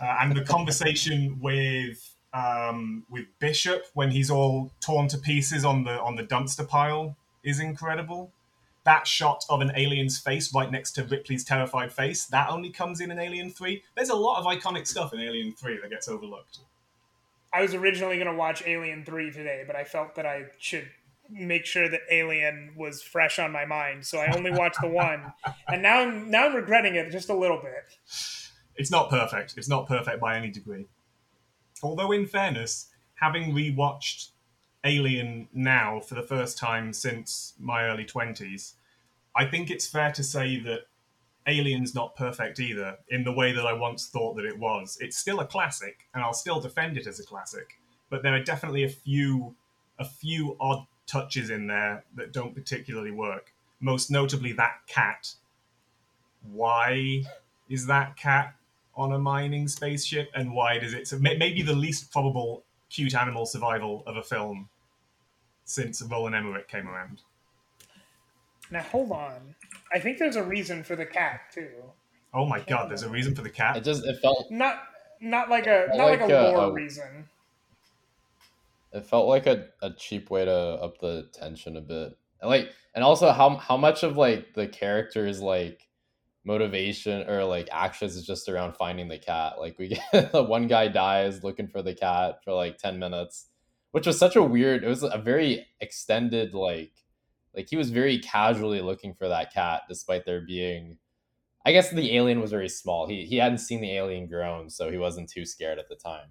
[0.00, 5.82] Uh, and the conversation with um, with Bishop when he's all torn to pieces on
[5.82, 8.30] the on the dumpster pile is incredible.
[8.88, 13.02] That shot of an alien's face right next to Ripley's terrified face that only comes
[13.02, 13.82] in in Alien Three.
[13.94, 16.60] There's a lot of iconic stuff in Alien Three that gets overlooked.
[17.52, 20.88] I was originally going to watch Alien 3 today, but I felt that I should
[21.28, 25.34] make sure that Alien was fresh on my mind, so I only watched the one.
[25.68, 27.84] And now I'm now I'm regretting it just a little bit.
[28.76, 29.52] It's not perfect.
[29.58, 30.86] It's not perfect by any degree.
[31.82, 32.86] Although, in fairness,
[33.16, 34.30] having rewatched
[34.84, 38.74] Alien now for the first time since my early 20s,
[39.36, 40.80] I think it's fair to say that
[41.46, 44.98] Alien's not perfect either, in the way that I once thought that it was.
[45.00, 47.78] It's still a classic, and I'll still defend it as a classic,
[48.10, 49.54] but there are definitely a few
[49.98, 53.52] a few odd touches in there that don't particularly work.
[53.80, 55.34] Most notably that cat.
[56.52, 57.24] Why
[57.68, 58.54] is that cat
[58.94, 61.08] on a mining spaceship, and why does it?
[61.08, 64.68] So maybe the least probable cute animal survival of a film
[65.64, 67.22] since Roland Emmerich came around.
[68.70, 69.54] Now hold on.
[69.92, 71.70] I think there's a reason for the cat too.
[72.34, 73.76] Oh my god, there's a reason for the cat.
[73.76, 73.84] It cat.
[73.84, 74.82] just it felt Not
[75.20, 77.28] not like a not like, like, a lore uh, reason.
[78.92, 82.72] it felt like a, a cheap way to up the tension a bit and like
[82.94, 85.88] and also how how much of like the character's like
[86.44, 90.66] motivation or like actions is just around finding the cat like we get the one
[90.66, 93.46] guy dies looking for the cat for like 10 minutes
[93.90, 96.92] which was such a weird it was a very extended like
[97.58, 100.96] like he was very casually looking for that cat despite there being
[101.66, 104.90] i guess the alien was very small he he hadn't seen the alien grown so
[104.90, 106.28] he wasn't too scared at the time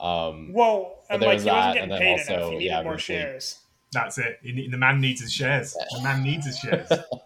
[0.00, 2.42] um Well, and like was he wasn't that, and getting then paid enough.
[2.42, 3.04] also, He needed yeah, more Ripley.
[3.16, 3.58] shares.
[3.92, 4.38] That's it.
[4.42, 5.74] He The man needs his shares.
[5.74, 6.88] The man needs his shares.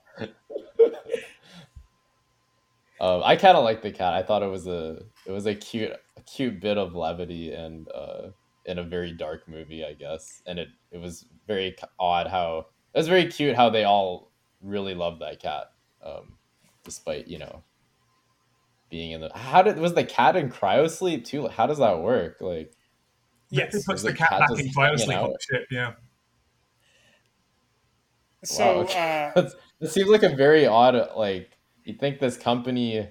[3.01, 4.15] Um, I kind of like the cat.
[4.15, 7.89] I thought it was a it was a cute a cute bit of levity and
[7.93, 8.29] uh,
[8.65, 10.41] in a very dark movie, I guess.
[10.47, 14.95] And it it was very odd how it was very cute how they all really
[14.95, 15.73] loved that cat,
[16.03, 16.39] um,
[16.85, 17.65] despite you know
[18.91, 21.49] being in the how did was the cat in cryo sleep too?
[21.49, 22.39] How does that work?
[22.41, 22.75] Like
[23.57, 23.85] Ripley Yes.
[23.87, 25.67] puts the the cat cat back in cryo hanging sleep on the ship.
[25.71, 25.95] Yeah.
[28.45, 28.87] So Wow.
[29.37, 33.09] uh, it seems like a very odd like you think this company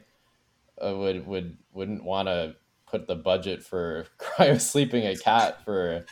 [0.84, 2.56] uh, would would wouldn't want to
[2.88, 6.06] put the budget for cryo sleeping a cat for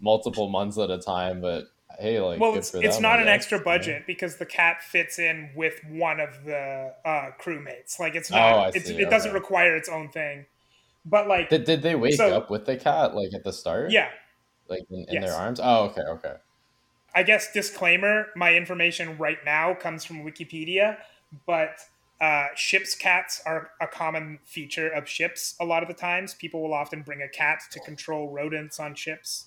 [0.00, 1.66] multiple months at a time, but
[1.98, 5.50] hey, like well, it's, it's them, not an extra budget because the cat fits in
[5.54, 7.98] with one of the uh, crewmates.
[7.98, 8.56] Like it's Oh, not.
[8.58, 10.46] I it's, it doesn't require its own thing.
[11.04, 13.90] But like, Did, did they wake So- up with the cat like at the start?
[13.90, 14.08] yeah,
[14.68, 15.24] like in, in Yes.
[15.24, 15.60] their arms.
[15.62, 16.34] Oh, okay, okay.
[17.14, 20.98] I guess disclaimer: my information right now comes from Wikipedia,
[21.46, 21.80] but
[22.20, 25.54] uh, ships cats are a common feature of ships.
[25.60, 28.94] A lot of the times, people will often bring a cat to control rodents on
[28.94, 29.46] ships.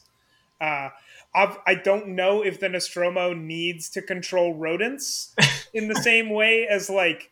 [0.59, 0.89] Uh,
[1.33, 5.33] I've, I don't know if the Nostromo needs to control rodents
[5.73, 7.31] in the same way as like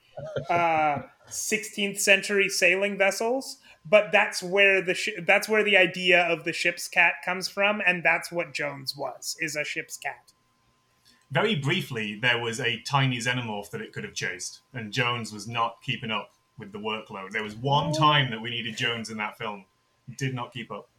[0.49, 6.43] uh, 16th century sailing vessels, but that's where the shi that's where the idea of
[6.43, 10.33] the ship's cat comes from, and that's what Jones was is a ship's cat.
[11.31, 15.47] Very briefly, there was a tiny xenomorph that it could have chased, and Jones was
[15.47, 17.31] not keeping up with the workload.
[17.31, 19.65] There was one time that we needed Jones in that film.
[20.17, 20.89] Did not keep up.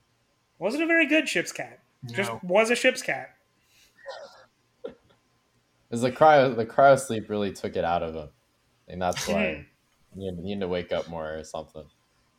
[0.58, 1.80] Wasn't a very good ship's cat.
[2.06, 3.36] Just was a ship's cat.
[5.90, 8.28] Is the cryo the cryo sleep really took it out of him,
[8.88, 9.66] and that's why
[10.14, 11.84] you need, need to wake up more or something.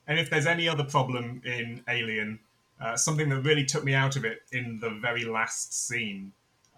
[0.08, 2.40] And if there's any other problem in Alien,
[2.82, 6.32] uh, something that really took me out of it in the very last scene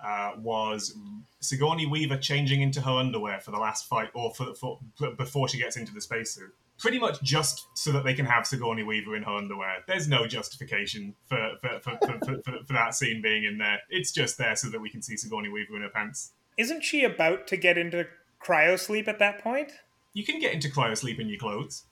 [0.03, 0.95] uh, was
[1.39, 4.79] Sigourney Weaver changing into her underwear for the last fight, or for, for
[5.17, 6.53] before she gets into the spacesuit.
[6.79, 9.83] Pretty much just so that they can have Sigourney Weaver in her underwear.
[9.87, 13.79] There's no justification for for, for, for, for, for, for that scene being in there.
[13.89, 16.31] It's just there so that we can see Sigourney Weaver in her pants.
[16.57, 18.07] Isn't she about to get into
[18.43, 19.71] cryo sleep at that point?
[20.13, 21.85] You can get into cryosleep in your clothes.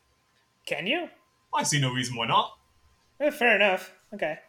[0.66, 1.10] Can you?
[1.54, 2.56] I see no reason why not.
[3.20, 3.94] Eh, fair enough.
[4.14, 4.40] Okay.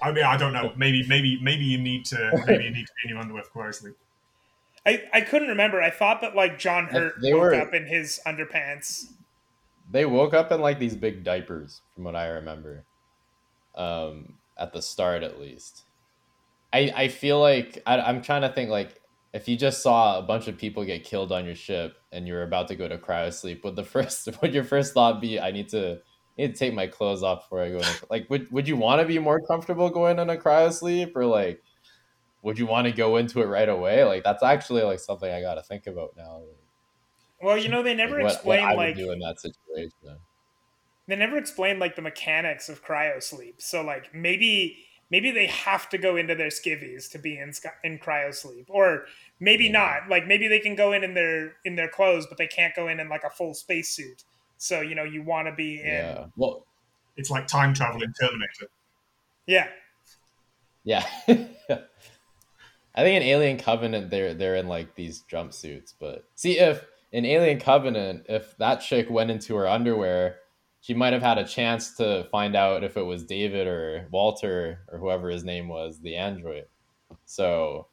[0.00, 0.72] I mean, I don't know.
[0.76, 2.44] Maybe, maybe, maybe you need to.
[2.46, 3.94] Maybe you need to be in your underwear for cryosleep.
[4.84, 5.82] I, I couldn't remember.
[5.82, 9.06] I thought that like John Hurt they woke were- up in his underpants.
[9.90, 12.84] They woke up in like these big diapers, from what I remember.
[13.74, 15.84] Um, at the start, at least.
[16.72, 19.00] I I feel like I, I'm trying to think like
[19.32, 22.42] if you just saw a bunch of people get killed on your ship and you're
[22.42, 25.50] about to go to cryo sleep, would the first would your first thought be I
[25.50, 26.00] need to
[26.38, 27.84] I need to take my clothes off before I go in?
[28.10, 31.26] Like, would would you want to be more comfortable going in a cryo sleep or
[31.26, 31.62] like?
[32.42, 34.04] Would you want to go into it right away?
[34.04, 36.42] Like that's actually like something I got to think about now.
[37.42, 39.40] Well, you know, they never Like, what, what explain I would like do in that
[39.40, 39.92] situation.
[41.06, 43.56] they never explain like the mechanics of cryo sleep.
[43.60, 44.78] So like maybe
[45.10, 48.66] maybe they have to go into their skivvies to be in sky- in cryo sleep,
[48.68, 49.04] or
[49.38, 49.72] maybe Yeah.
[49.72, 50.08] not.
[50.08, 52.88] Like maybe they can go in in their in their clothes, but they can't go
[52.88, 54.24] in in like a full spacesuit.
[54.56, 56.26] So you know you want to be in Yeah.
[56.36, 56.66] Well,
[57.16, 58.68] It's like time travel in Terminator.
[59.46, 59.68] yeah.
[60.84, 61.04] Yeah.
[62.98, 67.24] I think in Alien Covenant they're they're in like these jumpsuits, but see if in
[67.24, 70.38] Alien Covenant, if that chick went into her underwear,
[70.80, 74.80] she might have had a chance to find out if it was David or Walter
[74.88, 76.66] or whoever his name was, the android.
[77.24, 77.88] So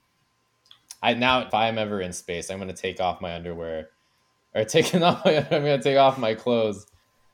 [1.01, 3.89] I now if I'm ever in space, I'm gonna take off my underwear
[4.53, 6.85] or taking off my I'm gonna take off my clothes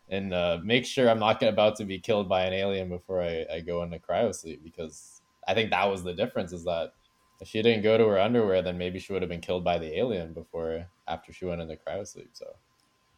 [0.09, 3.45] and uh, make sure I'm not about to be killed by an alien before I,
[3.53, 6.93] I go into cryo sleep because I think that was the difference is that
[7.41, 9.77] if she didn't go to her underwear, then maybe she would have been killed by
[9.77, 12.29] the alien before after she went into cryosleep.
[12.33, 12.45] So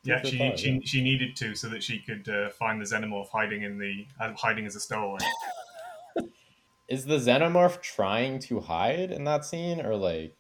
[0.04, 0.80] Yeah, she thought, she, yeah.
[0.84, 4.34] she needed to so that she could uh, find the xenomorph hiding in the uh,
[4.34, 5.20] hiding as a stowaway.
[6.88, 10.36] is the xenomorph trying to hide in that scene or like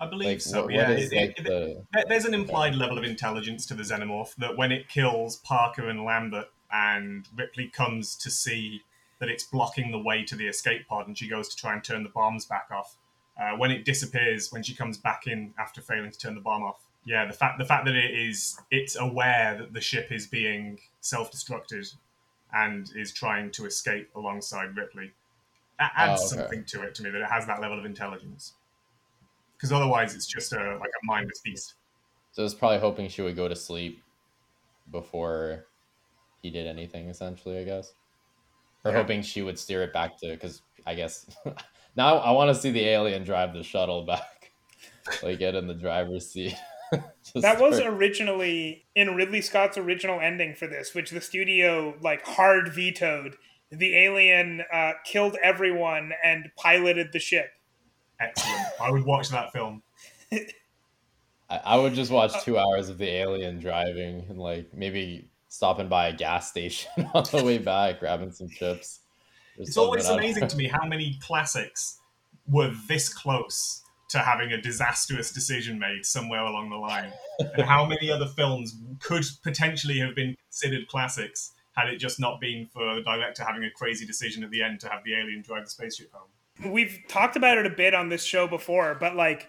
[0.00, 0.64] I believe like so.
[0.64, 3.74] what, yeah, what It- like it- the there- there's an implied level of intelligence to
[3.74, 8.82] the xenomorph that when it kills Parker and Lambert, and Ripley comes to see
[9.22, 11.82] that it's blocking the way to the escape pod, and she goes to try and
[11.84, 12.96] turn the bombs back off.
[13.40, 16.62] Uh, when it disappears, when she comes back in after failing to turn the bomb
[16.64, 20.26] off, yeah, the fact the fact that it is it's aware that the ship is
[20.26, 21.94] being self-destructed
[22.52, 25.12] and is trying to escape alongside Ripley
[25.78, 26.36] that adds Oh, okay.
[26.36, 28.54] something to it to me that it has that level of intelligence.
[29.56, 31.74] Because otherwise, it's just a like a mindless beast.
[32.32, 34.02] so it's probably hoping she would go to sleep
[34.90, 35.64] before
[36.42, 37.94] he did anything essentially i guess
[38.84, 38.98] or Yeah.
[38.98, 41.26] hoping she would steer it back to because i guess
[41.96, 44.52] now i want to see the alien drive the shuttle back
[45.22, 46.54] like get in the driver's seat
[47.22, 51.94] Just That was start- originally in Ridley Scott's original ending for this, which the studio
[52.02, 53.36] like hard vetoed.
[53.70, 57.46] The alien uh, killed everyone and piloted the ship.
[58.20, 58.60] Excellent.
[58.78, 59.82] I would watch that film.
[60.30, 65.86] I, I would just watch two hours of the alien driving and like maybe stopping
[65.86, 69.00] by a gas station on the way back grabbing some chips.
[69.58, 71.98] Or It's always amazing to me how many classics
[72.48, 77.84] were this close to having a disastrous decision made somewhere along the line, and how
[77.84, 82.94] many other films could potentially have been considered classics had it just not been for
[82.94, 85.70] the director having a crazy decision at the end to have the alien drive the
[85.70, 86.72] spaceship home.
[86.72, 89.48] We've talked about it a bit on this show before, but like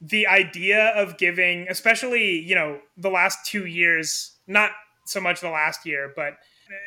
[0.00, 4.72] the idea of giving, especially, you know, the last two years, not
[5.04, 6.38] so much the last year, but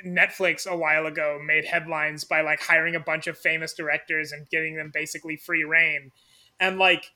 [0.06, 4.49] Netflix a while ago made headlines by like hiring a bunch of famous directors and
[4.49, 6.11] giving them basically free reign.
[6.60, 7.11] And like,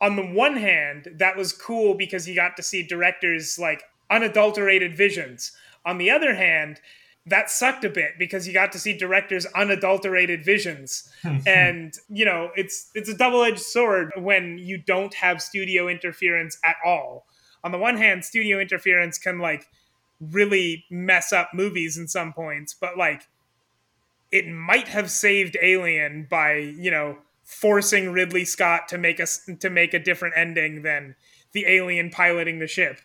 [0.00, 4.96] on the one hand, that was cool because you got to see directors like unadulterated
[4.96, 5.52] visions.
[5.84, 6.80] On the other hand,
[7.26, 11.08] that sucked a bit because you got to see directors unadulterated visions
[11.46, 16.74] and you know it's it's a double-edged sword when you don't have studio interference at
[16.84, 17.26] all
[17.62, 19.66] on the one hand studio interference can like
[20.30, 23.22] really mess up movies in some points but like
[24.30, 29.68] it might have saved alien by you know forcing ridley scott to make us to
[29.68, 31.14] make a different ending than
[31.52, 33.00] the alien piloting the ship.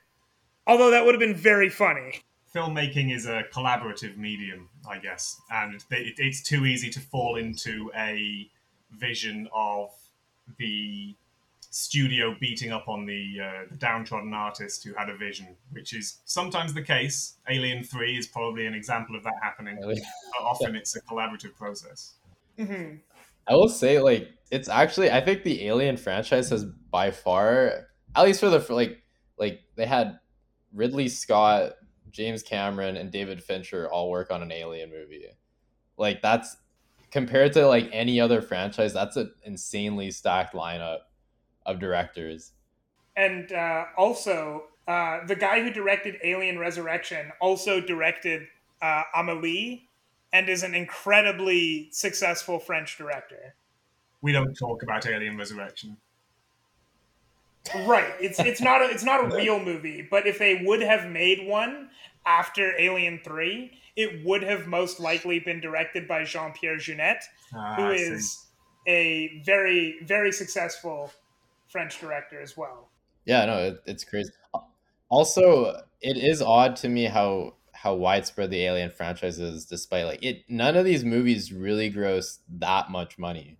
[0.65, 2.21] Although that would have been very funny.
[2.53, 8.49] Filmmaking is a collaborative medium, I guess, and it's too easy to fall into a
[8.91, 9.91] vision of
[10.57, 11.13] the
[11.77, 16.21] studio beating up on the, uh, the downtrodden artist who had a vision, which is
[16.25, 17.35] sometimes the case.
[17.47, 19.77] Alien Three is probably an example of that happening.
[19.79, 19.99] But
[20.41, 22.15] often it's a collaborative process.
[22.57, 22.95] Mm-hmm.
[23.47, 28.25] I will say, like, it's actually I think the Alien franchise has by far, at
[28.25, 29.03] least for the for like,
[29.37, 30.17] like they had
[30.73, 31.73] Ridley Scott
[32.09, 35.27] James Cameron and David Fincher all work on an Alien movie.
[35.95, 36.57] Like that's
[37.11, 41.01] compared to like any other franchise, that's an insanely stacked lineup
[41.67, 42.53] of directors.
[43.15, 48.47] And uh, also, uh, the guy who directed Alien Resurrection also directed
[48.81, 49.87] uh, Amelie
[50.33, 53.55] and is an incredibly successful French director.
[54.21, 55.97] We don't talk about Alien Resurrection.
[57.85, 58.13] Right.
[58.21, 61.45] It's it's not a it's not a real movie, but if they would have made
[61.45, 61.89] one
[62.25, 67.19] after Alien 3, it would have most likely been directed by Jean Pierre Jeunet,
[67.53, 68.45] Ah, who I is
[68.87, 71.11] a very, very successful
[71.67, 72.89] French director as well.
[73.25, 74.31] Yeah, no, it, it's crazy.
[75.09, 80.23] Also, it is odd to me how how widespread the Alien franchise is, despite like
[80.23, 80.43] it.
[80.49, 83.57] None of these movies really gross that much money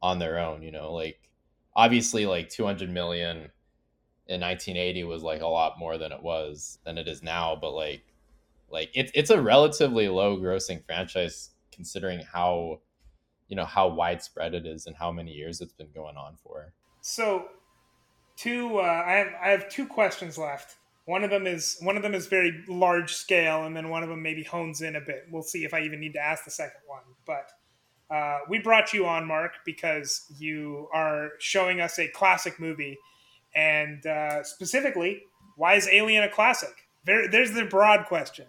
[0.00, 0.62] on their own.
[0.62, 1.28] You know, like
[1.74, 3.50] obviously, like two hundred million
[4.28, 7.72] in 1980 was like a lot more than it was than it is now but
[7.72, 8.02] like
[8.70, 12.78] like it's it's a relatively low grossing franchise considering how
[13.48, 16.74] you know how widespread it is and how many years it's been going on for
[17.08, 17.46] So,
[18.36, 20.76] two uh, I have I have two questions left.
[21.06, 24.10] One of them is one of them is very large scale, and then one of
[24.10, 25.26] them maybe hones in a bit.
[25.30, 27.04] We'll see if I even need to ask the second one.
[27.26, 27.50] But
[28.14, 32.98] uh, we brought you on, Mark, because you are showing us a classic movie
[33.54, 35.22] and uh, specifically,
[35.56, 36.88] why is Alien a classic?
[37.06, 38.46] There, there's the broad question.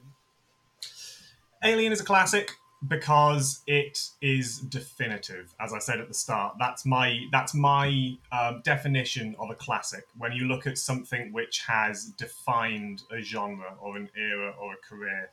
[1.64, 2.52] Alien is a classic
[2.88, 5.54] because it is definitive.
[5.60, 10.06] As I said at the start, that's my that's my um, definition of a classic.
[10.18, 14.78] When you look at something which has defined a genre or an era or a
[14.78, 15.30] career,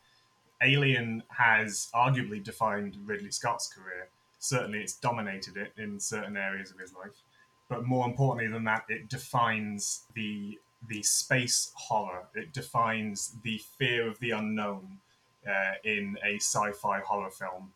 [0.62, 4.08] Alien has arguably defined Ridley Scott's career.
[4.40, 7.22] Certainly, it's dominated it in certain areas of his life.
[7.68, 10.58] But more importantly than that, it defines the
[10.88, 12.24] the space horror.
[12.34, 14.98] It defines the fear of the unknown
[15.46, 17.72] uh, in a sci-fi horror film,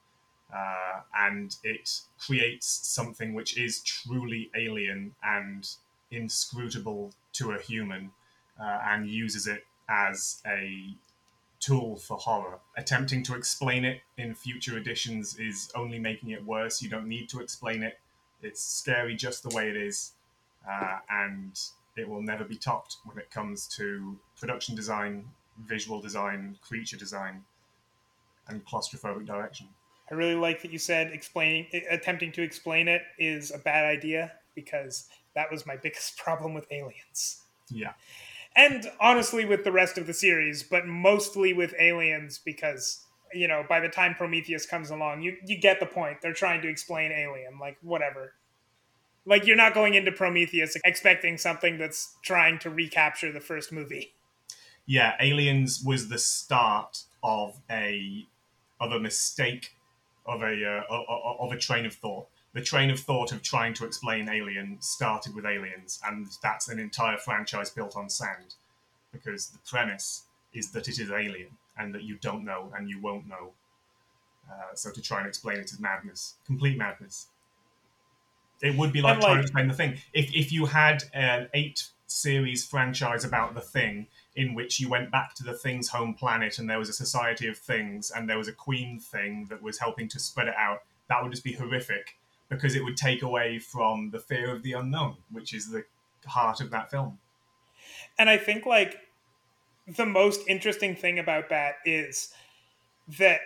[0.54, 5.68] uh, and it creates something which is truly alien and
[6.10, 8.10] inscrutable to a human,
[8.60, 10.94] uh, and uses it as a
[11.60, 12.58] tool for horror.
[12.76, 16.82] Attempting to explain it in future editions is only making it worse.
[16.82, 17.98] You don't need to explain it.
[18.42, 20.12] It's scary just the way it is,
[20.68, 21.58] uh, and
[21.96, 25.26] it will never be topped when it comes to production design,
[25.66, 27.44] visual design, creature design,
[28.50, 29.68] and claustrophobic direction.
[30.10, 33.84] I really like that you said explaining, eh, attempting to explain it is a bad
[33.84, 37.42] idea because that was my biggest problem with Aliens.
[37.68, 37.92] Yeah.
[38.56, 43.64] And honestly, with the rest of the series, but mostly with Aliens because you know
[43.68, 46.20] by the time Prometheus comes along, you you get the point.
[46.20, 48.34] They're trying to explain Alien, like whatever.
[49.24, 54.14] Like you're not going into Prometheus expecting something that's trying to recapture the first movie.
[54.86, 58.26] Yeah, Aliens was the start of a
[58.80, 59.76] of a mistake
[60.26, 60.94] of a uh,
[61.38, 62.26] of a train of thought.
[62.52, 66.80] The train of thought of trying to explain Alien started with Aliens, and that's an
[66.80, 68.54] entire franchise built on sand,
[69.12, 73.00] because the premise is that it is alien and that you don't know and you
[73.00, 73.52] won't know.
[74.50, 77.28] Uh, so to try and explain it is madness, complete madness.
[78.60, 79.98] It would be like, And, trying to explain the thing.
[80.12, 85.10] If if you had an eight series franchise about the thing in which you went
[85.10, 88.38] back to the thing's home planet and there was a society of things and there
[88.38, 91.52] was a queen thing that was helping to spread it out, that would just be
[91.52, 92.16] horrific
[92.48, 95.84] because it would take away from the fear of the unknown, which is the
[96.26, 97.18] heart of that film.
[98.18, 98.96] And I think like
[99.96, 102.32] the most interesting thing about that is
[103.18, 103.40] that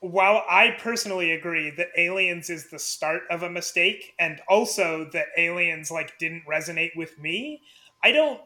[0.00, 5.26] while I personally agree that Aliens is the start of a mistake and also that
[5.36, 7.62] Aliens like didn't resonate with me,
[8.02, 8.40] I don't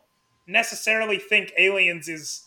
[0.47, 2.45] necessarily think Aliens is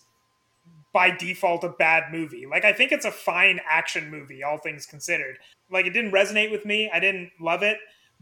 [0.94, 2.46] by default a bad movie.
[2.46, 5.38] Like I think it's a fine action movie all things considered.
[5.70, 6.90] Like it didn't resonate with me.
[6.92, 7.78] I didn't love it,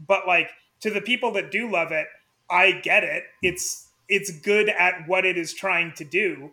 [0.06, 0.50] but like
[0.80, 2.06] to the people that do love it,
[2.50, 3.24] I get it.
[3.42, 6.52] It's it's good at what it is trying to do.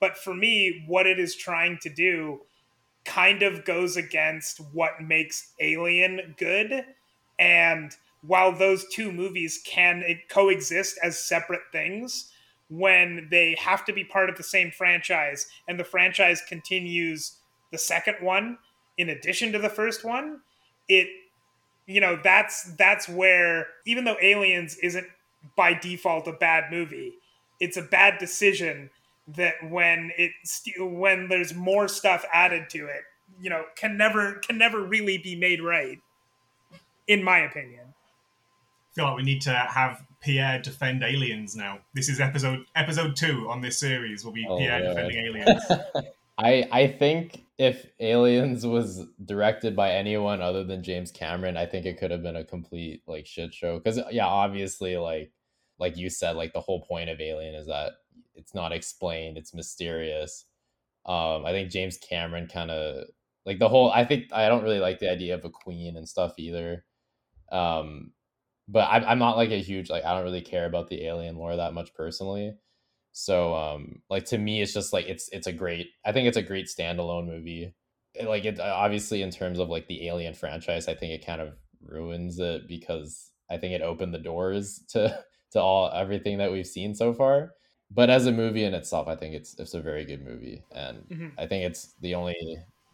[0.00, 2.40] But for me, what it is trying to do
[3.04, 6.84] kind of goes against what makes Alien good.
[7.38, 12.31] And while those two movies can coexist as separate things,
[12.72, 17.36] when they have to be part of the same franchise and the franchise continues
[17.70, 18.58] the second one
[18.98, 20.40] in addition to the first one,
[20.88, 21.08] it
[21.86, 25.06] you know that's that's where even though Aliens isn't
[25.56, 27.14] by default a bad movie,
[27.60, 28.90] it's a bad decision
[29.28, 30.32] that when it
[30.78, 33.02] when there's more stuff added to it,
[33.40, 35.98] you know, can never can never really be made right,
[37.06, 37.94] in my opinion.
[38.90, 41.80] I feel like we need to have Pierre defend aliens now.
[41.94, 44.24] This is episode episode two on this series.
[44.24, 44.88] Will be oh, Pierre yeah.
[44.88, 45.62] defending aliens.
[46.38, 51.86] I I think if Aliens was directed by anyone other than James Cameron, I think
[51.86, 53.78] it could have been a complete like shit show.
[53.78, 55.32] Because yeah, obviously, like
[55.78, 57.92] like you said, like the whole point of Alien is that
[58.34, 60.46] it's not explained, it's mysterious.
[61.04, 63.06] Um, I think James Cameron kind of
[63.44, 63.90] like the whole.
[63.90, 66.84] I think I don't really like the idea of a queen and stuff either.
[67.50, 68.12] Um,
[68.68, 71.36] but I'm I'm not like a huge like I don't really care about the alien
[71.36, 72.54] lore that much personally.
[73.12, 76.36] So um like to me it's just like it's it's a great I think it's
[76.36, 77.74] a great standalone movie.
[78.22, 81.54] Like it obviously in terms of like the alien franchise I think it kind of
[81.84, 85.22] ruins it because I think it opened the doors to
[85.52, 87.52] to all everything that we've seen so far.
[87.94, 90.98] But as a movie in itself, I think it's it's a very good movie, and
[91.10, 91.28] mm-hmm.
[91.38, 92.34] I think it's the only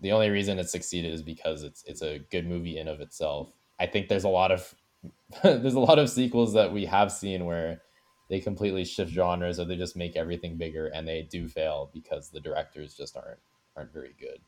[0.01, 3.53] the only reason it succeeded is because it's it's a good movie in of itself.
[3.79, 4.75] I think there's a lot of
[5.43, 7.83] there's a lot of sequels that we have seen where
[8.31, 12.31] they completely shift genres or they just make everything bigger and they do fail because
[12.31, 13.39] the directors just aren't
[13.77, 14.41] aren't very good.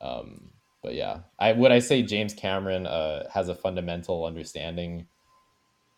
[0.00, 0.50] Um,
[0.82, 5.06] but yeah, I would I say James Cameron uh, has a fundamental understanding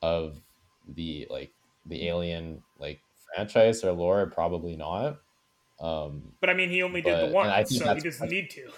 [0.03, 0.41] of
[0.89, 1.53] the like
[1.87, 3.01] the Alien like
[3.35, 4.27] franchise or lore.
[4.27, 5.21] Probably not.
[5.81, 8.71] Um, but I mean, he only did the one, so he doesn't need to.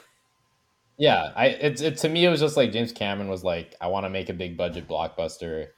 [0.96, 3.88] Yeah, I it's it, to me it was just like James Cameron was like, I
[3.88, 5.68] want to make a big budget blockbuster.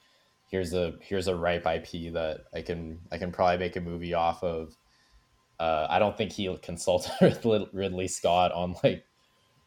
[0.48, 4.14] Here's a here's a ripe IP that I can I can probably make a movie
[4.14, 4.76] off of.
[5.58, 9.04] Uh, I don't think he consulted with Ridley Scott on like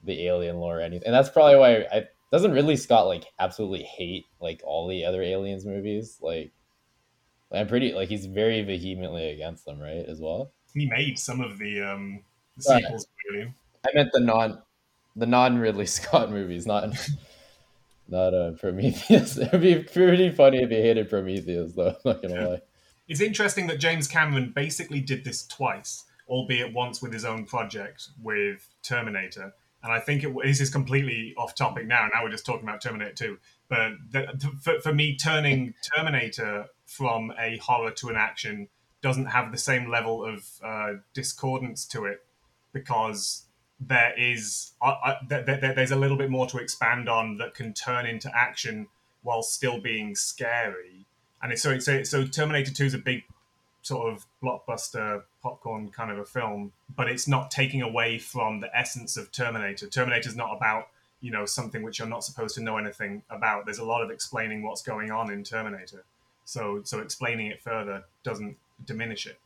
[0.04, 3.84] the alien lore or anything, and that's probably why I doesn't Ridley Scott like absolutely
[3.84, 6.20] hate like all the other aliens movies.
[6.22, 6.52] Like,
[7.52, 10.06] I'm pretty like he's very vehemently against them, right?
[10.08, 10.52] As well.
[10.76, 12.22] He made some of the um
[12.56, 13.08] the sequels.
[13.34, 13.48] Right.
[13.88, 14.62] I meant the non
[15.20, 16.90] the non Ridley Scott movies, not
[18.08, 19.38] not uh, Prometheus.
[19.38, 21.90] It'd be pretty funny if he hated Prometheus, though.
[21.90, 22.62] I'm not gonna lie.
[23.08, 28.10] It's interesting that James Cameron basically did this twice, albeit once with his own project
[28.22, 29.54] with Terminator.
[29.82, 32.08] And I think it, this is completely off topic now.
[32.14, 33.38] Now we're just talking about Terminator 2.
[33.70, 38.68] But the, for, for me, turning Terminator from a horror to an action
[39.02, 42.26] doesn't have the same level of uh, discordance to it
[42.74, 43.46] because
[43.80, 47.54] there is uh, uh, th- th- there's a little bit more to expand on that
[47.54, 48.88] can turn into action
[49.24, 51.06] while still being scary.
[51.42, 53.24] And it's, so so so Terminator Two is a big
[53.82, 58.76] sort of blockbuster popcorn kind of a film, but it's not taking away from the
[58.78, 59.88] essence of Terminator.
[59.88, 60.90] Terminator is not about
[61.22, 63.66] you know something which you're not supposed to know anything about.
[63.66, 66.04] There's a lot of explaining what's going on in Terminator.
[66.44, 69.40] So so explaining it further doesn't diminish it.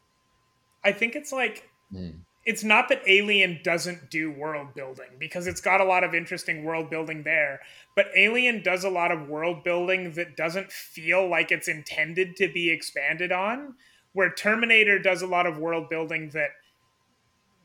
[0.84, 2.16] I think it's like mm
[2.46, 6.64] it's not that Alien doesn't do world building because it's got a lot of interesting
[6.64, 7.62] world building there,
[7.96, 12.52] but Alien does a lot of world building that doesn't feel like it's intended to
[12.52, 13.76] be expanded on,
[14.12, 16.50] where Terminator does a lot of world building that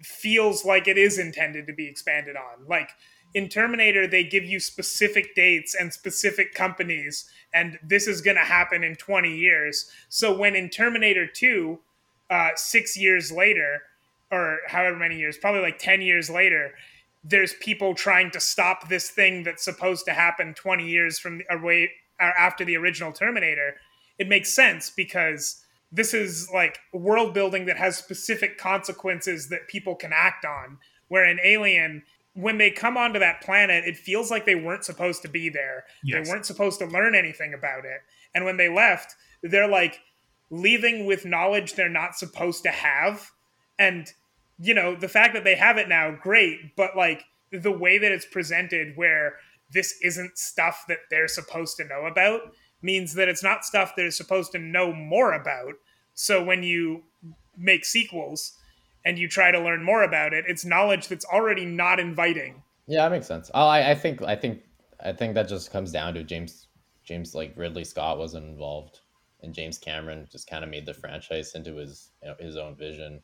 [0.01, 2.67] feels like it is intended to be expanded on.
[2.69, 2.91] Like
[3.35, 8.45] in Terminator, they give you specific dates and specific companies, and this is going to
[8.45, 9.91] happen in 20 years.
[10.09, 11.81] So when in Terminator 2,
[12.31, 13.83] uh, six years later,
[14.31, 16.73] or however many years, probably like 10 years later,
[17.25, 21.91] there's people trying to stop this thing that's supposed to happen 20 years from away
[22.21, 23.77] or after the original Terminator.
[24.19, 29.95] It makes sense because this is like world building that has specific consequences that people
[29.95, 30.79] can act on.
[31.09, 32.03] Where in Alien,
[32.35, 35.85] when they come onto that planet, it feels like they weren't supposed to be there.
[36.05, 36.27] Yes.
[36.27, 38.01] They weren't supposed to learn anything about it.
[38.35, 40.01] And when they left, they're like
[40.51, 43.31] leaving with knowledge they're not supposed to have.
[43.79, 44.13] And,
[44.59, 46.77] you know, the fact that they have it now, great.
[46.77, 49.35] But like the way that it's presented, where
[49.73, 52.53] this isn't stuff that they're supposed to know about,
[52.83, 55.75] means that it's not stuff they're supposed to know more about.
[56.15, 57.05] So when you
[57.57, 58.57] make sequels
[59.05, 62.63] and you try to learn more about it, it's knowledge that's already not inviting.
[62.87, 63.51] Yeah, that makes sense.
[63.55, 64.63] Oh, I, I think I think
[65.05, 66.67] I think that just comes down to James
[67.05, 69.01] James like Ridley Scott wasn't involved,
[69.43, 72.77] and James Cameron just kind of made the franchise into his you know, his own
[72.77, 73.23] vision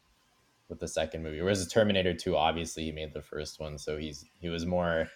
[0.74, 1.40] with the second movie.
[1.40, 5.09] Whereas Terminator Two, obviously, he made the first one, so he's he was more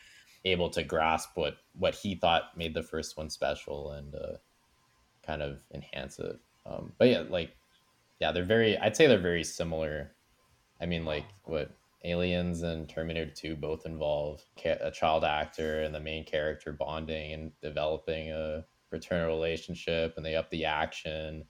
[0.45, 4.37] able to grasp what what he thought made the first one special and uh,
[5.27, 6.39] kind of enhance it.
[6.65, 7.57] Um, but yeah, like
[8.21, 8.79] yeah, they're very.
[8.79, 10.13] I'd say they're very similar.
[10.81, 11.73] I mean, like what
[12.05, 17.53] Aliens and Terminator 2 both involve a child actor and the main character bonding and
[17.61, 21.45] developing a fraternal relationship, and they up the action.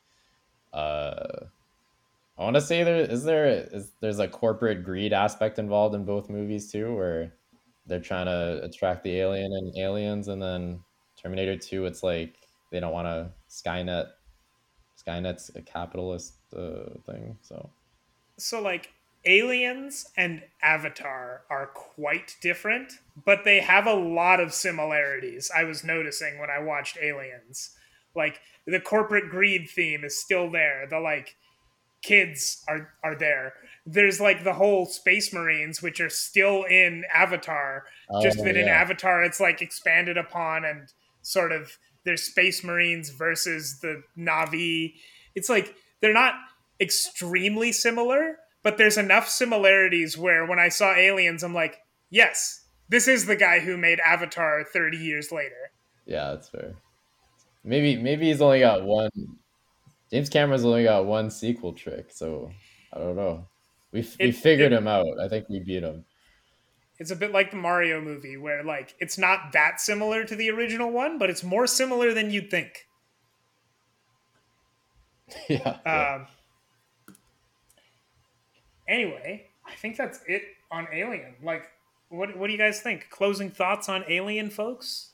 [0.73, 1.45] Uh,
[2.39, 6.05] I want to say there is there is there's a corporate greed aspect involved in
[6.05, 7.35] both movies too, where
[7.87, 10.81] they're trying to attract the alien and aliens, and then
[11.21, 12.37] Terminator 2, it's like
[12.71, 14.09] they don't want to Skynet.
[15.05, 17.71] Skynet's a capitalist uh, thing, so
[18.37, 18.93] So like
[19.25, 22.93] Aliens and Avatar are quite different,
[23.25, 25.51] but they have a lot of similarities.
[25.57, 27.71] I was noticing when I watched Aliens.
[28.15, 30.87] Like the corporate greed theme is still there.
[30.89, 31.37] The like
[32.03, 33.55] kids are are there.
[33.87, 38.57] There's like the whole space marines which are still in Avatar, oh, just Oh, that
[38.57, 38.69] in.
[38.69, 40.93] Avatar it's like expanded upon and
[41.23, 44.95] sort of there's space marines versus the Navi.
[45.35, 46.35] It's like they're not
[46.81, 51.79] extremely similar, but there's enough similarities where when I saw aliens, I'm like,
[52.11, 55.71] yes, this is the guy who made Avatar 30 years later.
[56.07, 56.75] Yeah, that's fair.
[57.65, 59.11] Maybe maybe he's only got one.
[60.11, 62.51] James Cameron's only got one sequel trick, so
[62.93, 63.47] I don't know.
[63.93, 65.19] We f- we figured it- him out.
[65.21, 66.05] I think we beat him.
[66.99, 70.51] It's a bit like the Mario movie, where like it's not that similar to the
[70.51, 72.87] original one, but it's more similar than you'd think.
[75.49, 75.79] yeah.
[75.87, 76.15] yeah.
[76.17, 76.27] Um,
[78.89, 81.37] anyway, I think that's it on Alien.
[81.43, 81.69] Like,
[82.09, 83.09] what what do you guys think?
[83.11, 85.13] Closing thoughts on Alien, folks?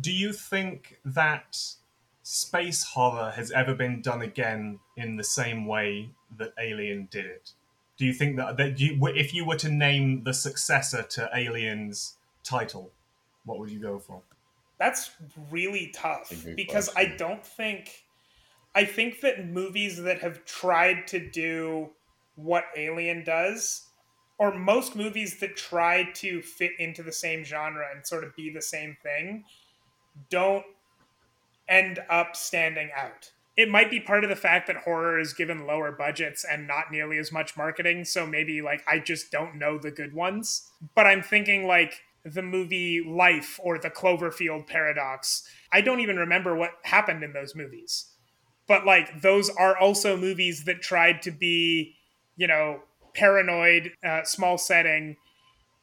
[0.00, 1.58] Do you think that
[2.22, 7.52] space horror has ever been done again in the same way that Alien did it?
[7.96, 12.16] Do you think that, that you, if you were to name the successor to Alien's
[12.42, 12.90] title,
[13.44, 14.22] what would you go for?
[14.78, 15.10] That's
[15.50, 18.04] really tough That's a because I don't think
[18.74, 21.90] I think that movies that have tried to do
[22.36, 23.86] what Alien does
[24.38, 28.50] or most movies that try to fit into the same genre and sort of be
[28.50, 29.44] the same thing
[30.30, 30.64] don't
[31.72, 33.32] end up standing out.
[33.56, 36.90] It might be part of the fact that horror is given lower budgets and not
[36.90, 40.70] nearly as much marketing, so maybe like I just don't know the good ones.
[40.94, 45.46] But I'm thinking like the movie Life or the Cloverfield Paradox.
[45.72, 48.06] I don't even remember what happened in those movies.
[48.68, 51.94] But like those are also movies that tried to be,
[52.36, 52.80] you know,
[53.14, 55.16] paranoid, uh, small setting,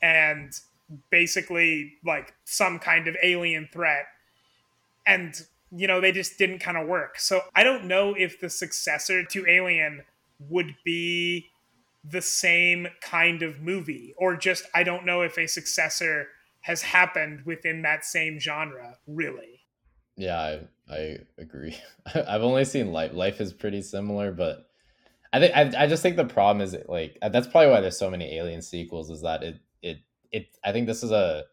[0.01, 0.53] and
[1.11, 4.05] basically like some kind of alien threat.
[5.05, 5.35] And
[5.71, 7.19] you know, they just didn't kind of work.
[7.19, 10.03] So I don't know if the successor to Alien
[10.39, 11.49] would be
[12.03, 16.29] the same kind of movie, or just I don't know if a successor
[16.61, 19.61] has happened within that same genre, really.
[20.15, 20.59] Yeah,
[20.89, 21.77] I, I agree.
[22.15, 23.13] I've only seen Life.
[23.13, 24.69] Life is pretty similar, but
[25.31, 28.09] I think I, I just think the problem is like that's probably why there's so
[28.09, 29.09] many Alien sequels.
[29.09, 29.97] Is that it it
[30.31, 30.47] it?
[30.63, 31.45] I think this is a.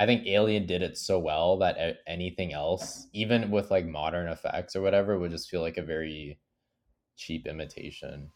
[0.00, 4.74] I think Alien did it so well that anything else, even with like modern effects
[4.74, 6.38] or whatever, would just feel like a very
[7.16, 8.30] cheap imitation.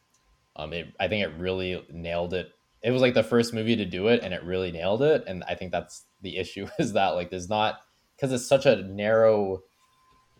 [0.57, 2.51] Um, it I think it really nailed it.
[2.83, 5.25] It was like the first movie to do it, and it really nailed it.
[5.27, 7.81] And I think that's the issue is that like there's not
[8.15, 9.63] because it's such a narrow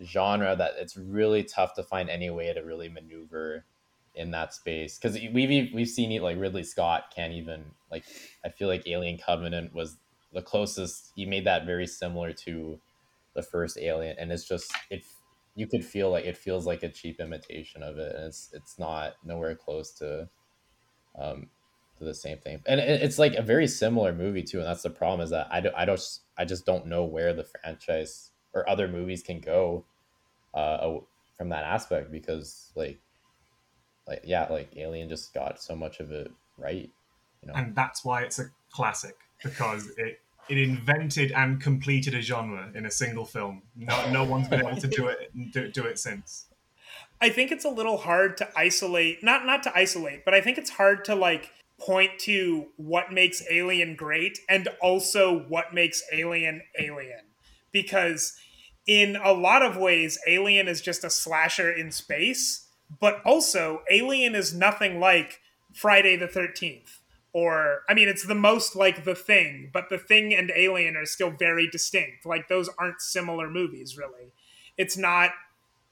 [0.03, 3.65] genre that it's really tough to find any way to really maneuver
[4.15, 8.05] in that space because we've we've seen it like Ridley Scott can't even like
[8.45, 9.97] I feel like Alien Covenant was
[10.35, 12.81] the closest he made that very similar to
[13.35, 15.05] the first Alien and it's just it
[15.57, 18.79] you could feel like it feels like a cheap imitation of it and it's it's
[18.79, 20.29] not nowhere close to
[21.19, 21.49] um
[21.99, 22.61] to the same thing.
[22.67, 25.49] And it- it's like a very similar movie too and that's the problem is that
[25.51, 26.01] I don't I don't
[26.37, 29.85] I just don't know where the franchise or other movies can go
[30.55, 30.99] uh
[31.39, 33.01] from that aspect because like
[34.07, 36.91] like yeah like alien just got so much of it right
[37.43, 37.55] you know?
[37.55, 42.87] And that's why it's a classic because it it invented and completed a genre in
[42.87, 43.63] a single film.
[43.77, 46.47] No, no one's been able to do it do, do it since.
[47.21, 50.59] I think it's a little hard to isolate, not not to isolate, but I think
[50.59, 56.63] it's hard to like point to what makes Alien great and also what makes Alien
[56.79, 57.21] Alien.
[57.73, 58.37] Because
[58.87, 62.69] in a lot of ways, Alien is just a slasher in space,
[63.01, 65.41] but also Alien is nothing like
[65.73, 66.99] Friday the 13th.
[67.35, 71.05] Or, I mean, it's the most like The Thing, but The Thing and Alien are
[71.05, 72.25] still very distinct.
[72.25, 74.33] Like, those aren't similar movies, really.
[74.79, 75.33] It's not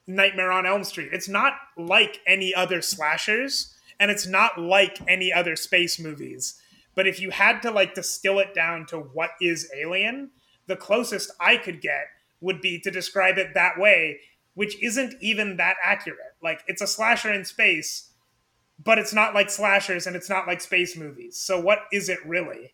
[0.07, 1.09] Nightmare on Elm Street.
[1.11, 6.59] It's not like any other slashers and it's not like any other space movies.
[6.95, 10.31] But if you had to like distill it down to what is Alien,
[10.67, 12.07] the closest I could get
[12.41, 14.19] would be to describe it that way,
[14.55, 16.35] which isn't even that accurate.
[16.41, 18.09] Like it's a slasher in space,
[18.81, 21.37] but it's not like slashers and it's not like space movies.
[21.37, 22.73] So what is it really?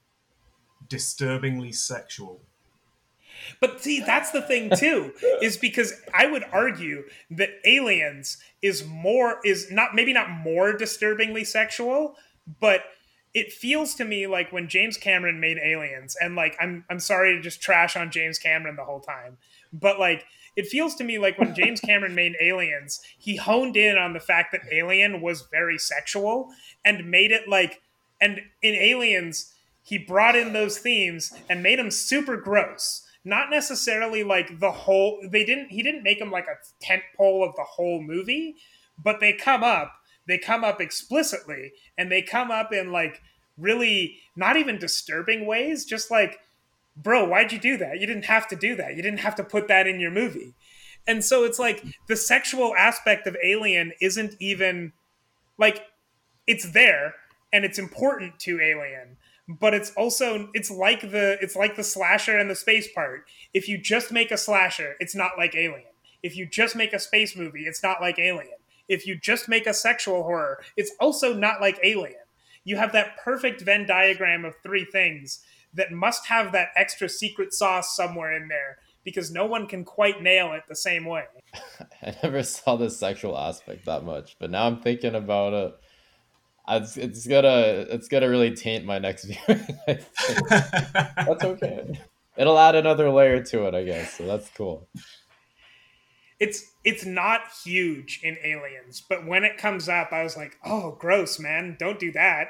[0.88, 2.42] Disturbingly sexual.
[3.60, 9.40] But see, that's the thing too, is because I would argue that Aliens is more
[9.44, 12.16] is not maybe not more disturbingly sexual,
[12.60, 12.84] but
[13.34, 17.36] it feels to me like when James Cameron made Aliens, and like I'm I'm sorry
[17.36, 19.38] to just trash on James Cameron the whole time,
[19.72, 20.26] but like
[20.60, 24.20] it feels to me like when James Cameron made Aliens, he honed in on the
[24.20, 26.50] fact that Alien was very sexual
[26.84, 27.82] and made it like
[28.20, 33.08] and in Aliens he brought in those themes and made them super gross.
[33.24, 37.48] Not necessarily like the whole they didn't he didn't make them like a tent pole
[37.48, 38.56] of the whole movie
[39.02, 39.94] but they come up
[40.28, 43.22] they come up explicitly and they come up in like
[43.58, 46.40] really not even disturbing ways just like
[47.02, 49.44] bro why'd you do that you didn't have to do that you didn't have to
[49.44, 50.54] put that in your movie
[51.08, 54.92] and so it's like the sexual aspect of alien isn't even
[55.58, 55.86] like
[56.46, 57.16] it's there
[57.54, 59.18] and it's important to alien
[59.50, 63.26] but it's also it's like the it's like the slasher and the space part.
[63.54, 65.90] If you just make a slasher, it's not like Alien.
[66.22, 68.54] If you just make a space movie, it's not like Alien.
[68.88, 72.22] If you just make a sexual horror, it's also not like Alien.
[72.64, 75.44] You have that perfect Venn diagram of three things
[75.74, 80.22] that must have that extra secret sauce somewhere in there because no one can quite
[80.22, 81.26] nail it the same way.
[82.02, 85.74] I never saw the sexual aspect that much, but now I'm thinking about it
[86.70, 89.66] it's, it's gonna it's gonna really taint my next viewing.
[89.88, 92.00] that's okay.
[92.38, 94.14] It'll add another layer to it, I guess.
[94.14, 94.88] So that's cool.
[96.40, 100.96] It's it's not huge in Aliens, but when it comes up, I was like, "Oh,
[100.98, 101.76] gross, man!
[101.78, 102.50] Don't do that."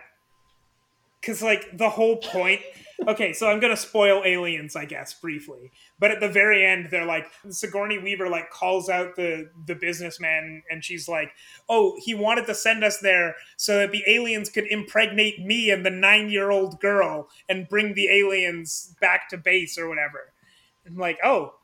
[1.19, 2.61] Because like the whole point
[3.07, 5.71] okay, so I'm gonna spoil Aliens, I guess, briefly.
[5.99, 10.63] But at the very end, they're like Sigourney Weaver like calls out the the businessman,
[10.69, 11.31] and she's like,
[11.67, 15.85] "Oh, he wanted to send us there so that the aliens could impregnate me and
[15.85, 20.33] the nine year old girl and bring the aliens back to base or whatever."
[20.85, 21.55] I'm like, "Oh,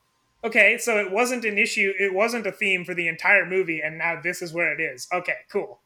[0.43, 1.93] okay, so it wasn't an issue.
[1.99, 5.07] It wasn't a theme for the entire movie, and now this is where it is.
[5.13, 5.79] Okay, cool.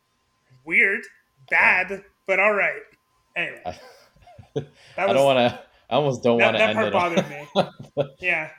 [0.66, 1.02] Weird,
[1.50, 2.84] bad, but all right.
[3.36, 3.80] Anyway."
[4.56, 4.66] Was,
[4.98, 5.60] I don't want to.
[5.90, 6.60] I almost don't want to.
[6.60, 7.48] That part bothered me.
[8.20, 8.50] yeah.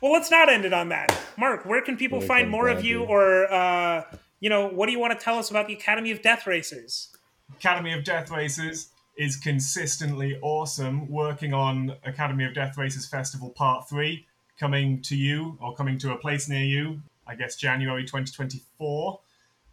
[0.00, 1.18] Well, let's not end it on that.
[1.38, 4.04] Mark, where can people find more of you, or uh,
[4.40, 7.08] you know, what do you want to tell us about the Academy of Death Racers?
[7.56, 11.10] Academy of Death Racers is consistently awesome.
[11.10, 14.26] Working on Academy of Death Racers Festival Part Three,
[14.58, 17.00] coming to you or coming to a place near you.
[17.26, 19.18] I guess January 2024.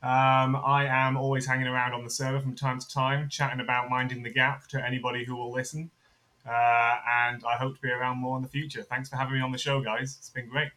[0.04, 3.90] Um, I am always hanging around on the server from time to time, chatting about
[3.90, 5.90] Minding the Gap to anybody who will listen.
[6.46, 8.84] Uh, and I hope to be around more in the future.
[8.84, 10.18] Thanks for having me on the show, guys.
[10.20, 10.72] It's been great.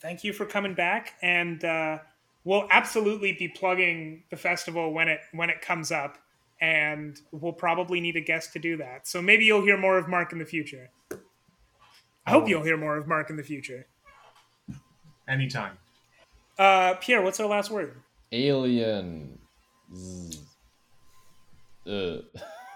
[0.00, 1.98] Thank you for coming back, and uh,
[2.44, 6.18] we'll absolutely be plugging the festival when it when it comes up,
[6.60, 9.08] and we'll probably need a guest to do that.
[9.08, 10.90] So maybe you'll hear more of Mark in the future.
[12.26, 13.86] I hope you'll hear more of Mark in the future.
[15.26, 15.78] Anytime.
[16.58, 17.94] Uh, Pierre, what's our last word?
[18.32, 19.38] Alien.
[21.86, 22.20] Uh.